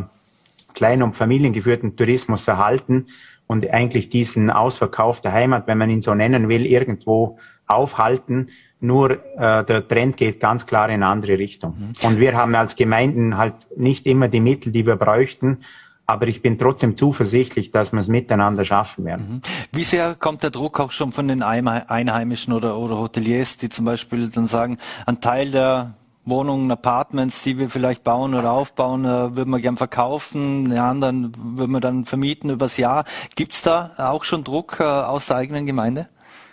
[0.75, 3.07] kleinen und familiengeführten Tourismus erhalten
[3.53, 8.49] und eigentlich diesen Ausverkauf der Heimat, wenn man ihn so nennen will, irgendwo aufhalten,
[8.81, 11.77] nur äh, der Trend geht ganz klar in eine andere Richtung.
[11.79, 12.07] Mhm.
[12.07, 15.59] Und wir haben als Gemeinden halt nicht immer die Mittel, die wir bräuchten.
[16.05, 19.27] Aber ich bin trotzdem zuversichtlich, dass wir es miteinander schaffen werden.
[19.35, 19.41] Mhm.
[19.71, 23.85] Wie sehr kommt der Druck auch schon von den Einheimischen oder, oder Hoteliers, die zum
[23.85, 25.95] Beispiel dann sagen, ein Teil der
[26.25, 31.33] Wohnungen, Apartments, die wir vielleicht bauen oder aufbauen, äh, würden wir gern verkaufen, die anderen
[31.37, 33.05] würden wir dann vermieten übers Jahr.
[33.35, 36.09] Gibt's da auch schon Druck äh, aus der eigenen Gemeinde?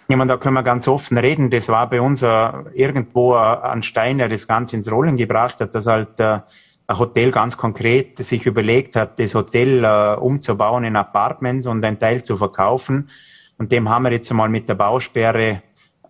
[0.07, 1.51] Ja, man, da können wir ganz offen reden.
[1.51, 5.59] Das war bei uns äh, irgendwo äh, ein Stein, der das Ganze ins Rollen gebracht
[5.59, 6.39] hat, dass halt äh,
[6.87, 11.99] ein Hotel ganz konkret sich überlegt hat, das Hotel äh, umzubauen in Apartments und einen
[11.99, 13.11] Teil zu verkaufen.
[13.59, 15.61] Und dem haben wir jetzt einmal mit der Bausperre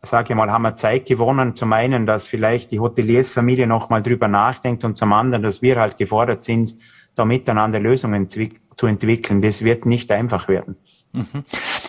[0.02, 1.56] sage ich mal, haben wir Zeit gewonnen.
[1.56, 5.80] Zum einen, dass vielleicht die Hoteliersfamilie noch mal drüber nachdenkt und zum anderen, dass wir
[5.80, 6.76] halt gefordert sind,
[7.16, 9.41] da miteinander Lösungen zu entwickeln.
[9.41, 10.78] Das wird nicht einfach werden.
[11.12, 11.43] Mhm.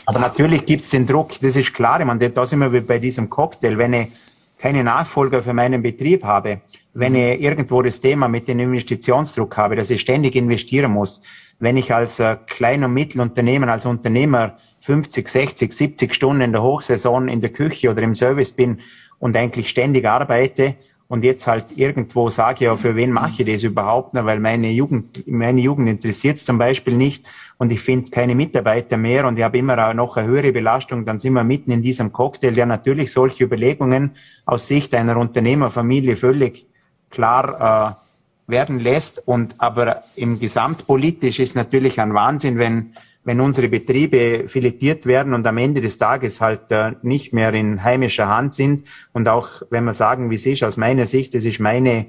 [0.07, 2.01] Aber natürlich gibt es den Druck, das ist klar.
[2.01, 3.79] Ich meine, da sind wir wie bei diesem Cocktail.
[3.79, 4.09] Wenn ich
[4.59, 6.61] keine Nachfolger für meinen Betrieb habe,
[6.93, 11.23] wenn ich irgendwo das Thema mit dem Investitionsdruck habe, dass ich ständig investieren muss,
[11.61, 16.63] wenn ich als äh, Klein- und Mittelunternehmen, als Unternehmer 50, 60, 70 Stunden in der
[16.63, 18.81] Hochsaison in der Küche oder im Service bin
[19.19, 20.77] und eigentlich ständig arbeite
[21.11, 24.15] und jetzt halt irgendwo sage, ja, für wen mache ich das überhaupt?
[24.15, 27.29] Na, weil meine Jugend, meine Jugend interessiert es zum Beispiel nicht
[27.59, 31.19] und ich finde keine Mitarbeiter mehr und ich habe immer noch eine höhere Belastung, dann
[31.19, 34.13] sind wir mitten in diesem Cocktail, der natürlich solche Überlegungen
[34.47, 36.67] aus Sicht einer Unternehmerfamilie völlig
[37.11, 37.99] klar
[38.47, 39.27] äh, werden lässt.
[39.27, 42.93] Und aber im Gesamtpolitisch ist natürlich ein Wahnsinn, wenn
[43.31, 47.85] wenn unsere Betriebe filetiert werden und am Ende des Tages halt äh, nicht mehr in
[47.85, 51.45] heimischer Hand sind und auch, wenn wir sagen, wie es ist, aus meiner Sicht, das
[51.45, 52.07] ist meine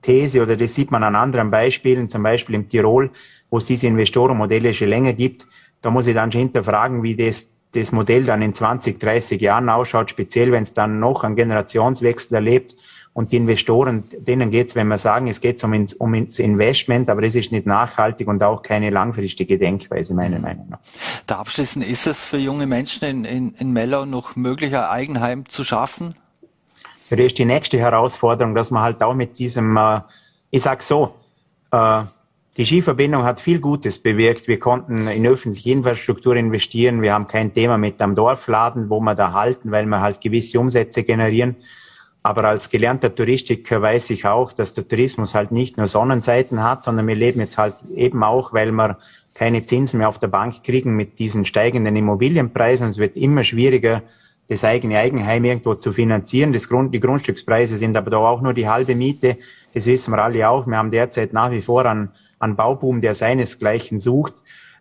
[0.00, 3.10] These oder das sieht man an anderen Beispielen, zum Beispiel im Tirol,
[3.50, 5.46] wo es diese Investorenmodelle schon länger gibt,
[5.82, 9.68] da muss ich dann schon hinterfragen, wie das, das Modell dann in 20, 30 Jahren
[9.68, 12.76] ausschaut, speziell wenn es dann noch einen Generationswechsel erlebt
[13.14, 16.38] und die Investoren, denen geht es, wenn wir sagen, es geht um, ins, um ins
[16.38, 20.38] Investment, aber das ist nicht nachhaltig und auch keine langfristige Denkweise, meiner.
[20.38, 20.78] Meinung nach.
[21.26, 25.46] Da abschließend, ist es für junge Menschen in, in, in Mellau noch möglich, ein Eigenheim
[25.46, 26.14] zu schaffen?
[27.10, 30.00] Das ist die nächste Herausforderung, dass man halt auch mit diesem, äh,
[30.50, 31.14] ich sag so,
[31.70, 32.04] äh,
[32.56, 34.48] die Skiverbindung hat viel Gutes bewirkt.
[34.48, 37.00] Wir konnten in öffentliche Infrastruktur investieren.
[37.02, 40.60] Wir haben kein Thema mit am Dorfladen, wo wir da halten, weil wir halt gewisse
[40.60, 41.56] Umsätze generieren.
[42.22, 46.84] Aber als gelernter Touristiker weiß ich auch, dass der Tourismus halt nicht nur Sonnenseiten hat,
[46.84, 48.98] sondern wir leben jetzt halt eben auch, weil wir
[49.34, 52.88] keine Zinsen mehr auf der Bank kriegen mit diesen steigenden Immobilienpreisen.
[52.88, 54.02] Es wird immer schwieriger,
[54.48, 56.52] das eigene Eigenheim irgendwo zu finanzieren.
[56.52, 59.38] Das Grund, die Grundstückspreise sind aber da auch nur die halbe Miete.
[59.74, 60.66] Das wissen wir alle auch.
[60.66, 64.34] Wir haben derzeit nach wie vor einen, einen Bauboom, der seinesgleichen sucht.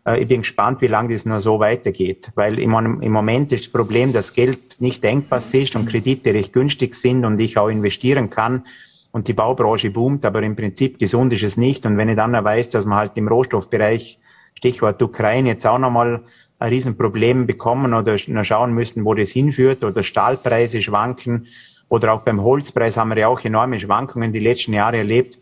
[0.05, 3.65] Äh, ich bin gespannt, wie lange das nur so weitergeht, weil im, im Moment ist
[3.65, 7.69] das Problem, dass Geld nicht denkbar ist und Kredite recht günstig sind und ich auch
[7.69, 8.65] investieren kann
[9.11, 11.85] und die Baubranche boomt, aber im Prinzip gesund ist es nicht.
[11.85, 14.19] Und wenn ich dann weiß, dass man halt im Rohstoffbereich,
[14.55, 16.21] Stichwort Ukraine, jetzt auch nochmal
[16.59, 21.47] ein Riesenproblem bekommen oder noch schauen müssen, wo das hinführt oder Stahlpreise schwanken
[21.89, 25.37] oder auch beim Holzpreis haben wir ja auch enorme Schwankungen die letzten Jahre erlebt.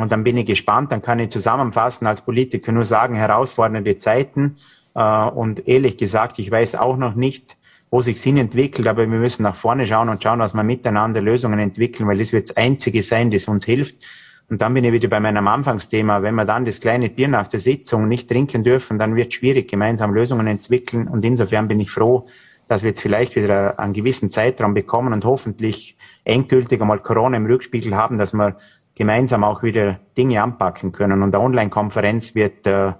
[0.00, 4.56] Und dann bin ich gespannt, dann kann ich zusammenfassen als Politiker nur sagen, herausfordernde Zeiten.
[4.94, 7.56] Äh, und ehrlich gesagt, ich weiß auch noch nicht,
[7.90, 11.20] wo sich Sinn entwickelt, aber wir müssen nach vorne schauen und schauen, dass wir miteinander
[11.20, 14.04] Lösungen entwickeln, weil das wird das Einzige sein, das uns hilft.
[14.50, 16.22] Und dann bin ich wieder bei meinem Anfangsthema.
[16.22, 19.34] Wenn wir dann das kleine Bier nach der Sitzung nicht trinken dürfen, dann wird es
[19.34, 21.08] schwierig, gemeinsam Lösungen entwickeln.
[21.08, 22.26] Und insofern bin ich froh,
[22.68, 27.46] dass wir jetzt vielleicht wieder einen gewissen Zeitraum bekommen und hoffentlich endgültig einmal Corona im
[27.46, 28.56] Rückspiegel haben, dass wir
[28.94, 31.22] gemeinsam auch wieder Dinge anpacken können.
[31.22, 32.92] Und eine Online-Konferenz wird äh,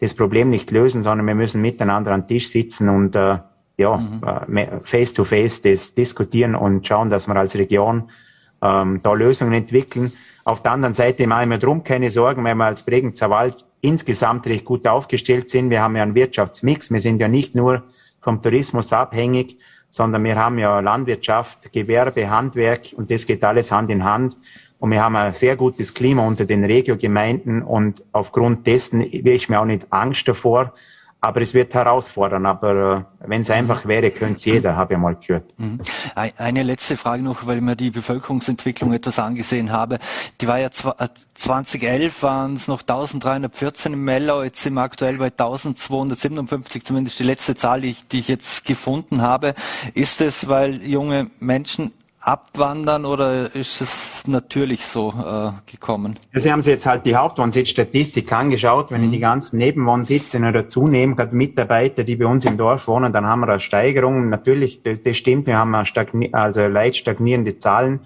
[0.00, 3.38] das Problem nicht lösen, sondern wir müssen miteinander am Tisch sitzen und äh,
[3.76, 4.56] ja, mhm.
[4.56, 8.10] äh, face to face das diskutieren und schauen, dass wir als Region
[8.60, 10.12] ähm, da Lösungen entwickeln.
[10.44, 14.46] Auf der anderen Seite machen wir drum keine Sorgen, weil wir als Bregenzer Wald insgesamt
[14.46, 15.70] recht gut aufgestellt sind.
[15.70, 16.90] Wir haben ja einen Wirtschaftsmix.
[16.90, 17.84] Wir sind ja nicht nur
[18.20, 19.58] vom Tourismus abhängig,
[19.90, 24.36] sondern wir haben ja Landwirtschaft, Gewerbe, Handwerk und das geht alles Hand in Hand.
[24.78, 29.48] Und wir haben ein sehr gutes Klima unter den Regiogemeinden und aufgrund dessen will ich
[29.48, 30.72] mir auch nicht Angst davor.
[31.20, 32.46] Aber es wird herausfordern.
[32.46, 35.52] Aber äh, wenn es einfach wäre, könnte es jeder, habe ich mal gehört.
[35.58, 35.80] Mhm.
[36.14, 39.98] Eine letzte Frage noch, weil ich mir die Bevölkerungsentwicklung etwas angesehen habe.
[40.40, 45.26] Die war ja 2011 waren es noch 1314 im Mellau, jetzt sind wir aktuell bei
[45.26, 49.54] 1257, zumindest die letzte Zahl, die ich, die ich jetzt gefunden habe.
[49.94, 51.90] Ist es, weil junge Menschen
[52.20, 56.18] abwandern oder ist es natürlich so äh, gekommen?
[56.32, 58.90] Sie haben sich jetzt halt die Hauptwohnsitzstatistik angeschaut.
[58.90, 59.06] Wenn mhm.
[59.06, 63.12] ich die ganzen Nebenwohnsitze noch dazu nehme, gerade Mitarbeiter, die bei uns im Dorf wohnen,
[63.12, 64.28] dann haben wir eine Steigerung.
[64.28, 68.00] Natürlich, das, das stimmt, wir haben stagni also leicht stagnierende Zahlen,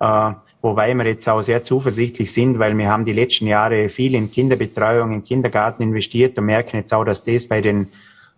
[0.00, 4.14] äh, wobei wir jetzt auch sehr zuversichtlich sind, weil wir haben die letzten Jahre viel
[4.14, 7.88] in Kinderbetreuung, in Kindergarten investiert und merken jetzt auch, dass das bei den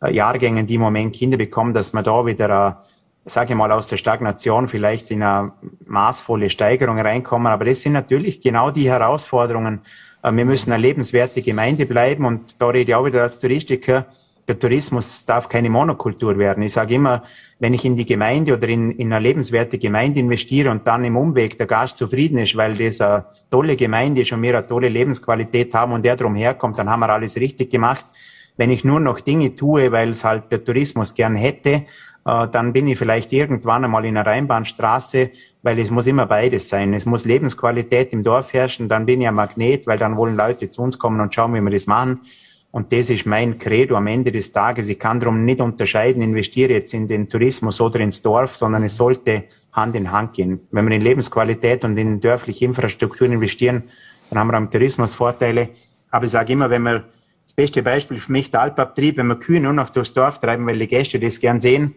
[0.03, 2.94] äh, Jahrgängen, die im Moment Kinder bekommen, dass man da wieder äh,
[3.25, 5.53] sage ich mal, aus der Stagnation vielleicht in eine
[5.87, 7.47] maßvolle Steigerung reinkommen.
[7.47, 9.81] Aber das sind natürlich genau die Herausforderungen.
[10.23, 14.07] Äh, wir müssen eine lebenswerte Gemeinde bleiben und da rede ich auch wieder als Touristiker.
[14.47, 16.63] Der Tourismus darf keine Monokultur werden.
[16.63, 17.23] Ich sage immer,
[17.61, 21.17] wenn ich in die Gemeinde oder in, in eine lebenswerte Gemeinde investiere und dann im
[21.17, 24.91] Umweg der Gast zufrieden ist, weil das eine tolle Gemeinde ist und wir eine tolle
[24.91, 28.05] Lebensqualität haben und der drum herkommt, dann haben wir alles richtig gemacht.
[28.57, 31.87] Wenn ich nur noch Dinge tue, weil es halt der Tourismus gern hätte,
[32.25, 35.31] äh, dann bin ich vielleicht irgendwann einmal in einer Rheinbahnstraße,
[35.63, 36.95] weil es muss immer beides sein.
[36.95, 40.71] Es muss Lebensqualität im Dorf herrschen, dann bin ich ein Magnet, weil dann wollen Leute
[40.71, 42.21] zu uns kommen und schauen, wie wir das machen.
[42.71, 44.89] Und das ist mein Credo am Ende des Tages.
[44.89, 48.97] Ich kann darum nicht unterscheiden, investiere jetzt in den Tourismus oder ins Dorf, sondern es
[48.97, 50.61] sollte Hand in Hand gehen.
[50.73, 53.85] Wenn wir in Lebensqualität und in dörfliche Infrastruktur investieren,
[54.29, 55.69] dann haben wir am Tourismus Vorteile.
[56.11, 57.05] Aber ich sage immer, wenn wir
[57.57, 60.67] das beste Beispiel für mich der Alpabtrieb, wenn wir Kühe nur noch durchs Dorf treiben,
[60.67, 61.95] weil die Gäste das gern sehen,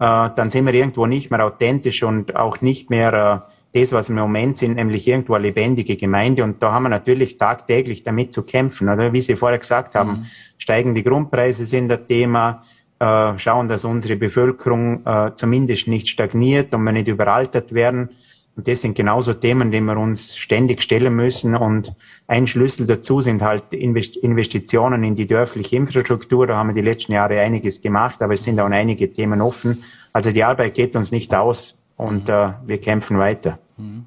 [0.00, 3.44] äh, dann sind wir irgendwo nicht mehr authentisch und auch nicht mehr
[3.74, 6.42] äh, das, was wir im Moment sind, nämlich irgendwo eine lebendige Gemeinde.
[6.42, 8.88] Und da haben wir natürlich tagtäglich damit zu kämpfen.
[8.88, 10.26] Oder wie Sie vorher gesagt haben, mhm.
[10.58, 12.64] steigen die Grundpreise sind das Thema,
[12.98, 18.10] äh, schauen, dass unsere Bevölkerung äh, zumindest nicht stagniert und wir nicht überaltert werden.
[18.56, 21.54] Und das sind genauso Themen, die wir uns ständig stellen müssen.
[21.54, 21.92] Und
[22.26, 26.46] ein Schlüssel dazu sind halt Investitionen in die dörfliche Infrastruktur.
[26.46, 29.84] Da haben wir die letzten Jahre einiges gemacht, aber es sind auch einige Themen offen.
[30.14, 33.58] Also die Arbeit geht uns nicht aus und äh, wir kämpfen weiter.
[33.76, 34.06] Mhm.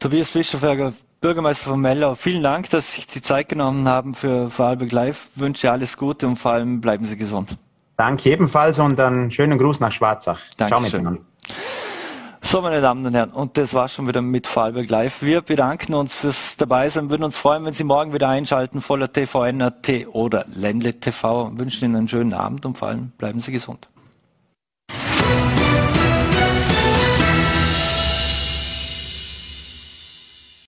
[0.00, 4.50] Tobias Bischofberger, Bürgermeister von Mellau, vielen Dank, dass Sie sich die Zeit genommen haben für
[4.50, 5.28] Vorarlberg Live.
[5.36, 7.56] Ich wünsche alles Gute und vor allem bleiben Sie gesund.
[7.96, 10.40] Danke ebenfalls und einen schönen Gruß nach Schwarzach.
[10.56, 10.90] Dankeschön.
[10.90, 11.20] Ciao miteinander.
[12.44, 15.22] So, meine Damen und Herren, und das war schon wieder mit Vorarlberg Live.
[15.22, 19.44] Wir bedanken uns fürs Dabeisein, würden uns freuen, wenn Sie morgen wieder einschalten, voller TV,
[19.46, 21.56] NRT oder Ländle TV.
[21.56, 23.88] Wünschen Ihnen einen schönen Abend und vor allem bleiben Sie gesund.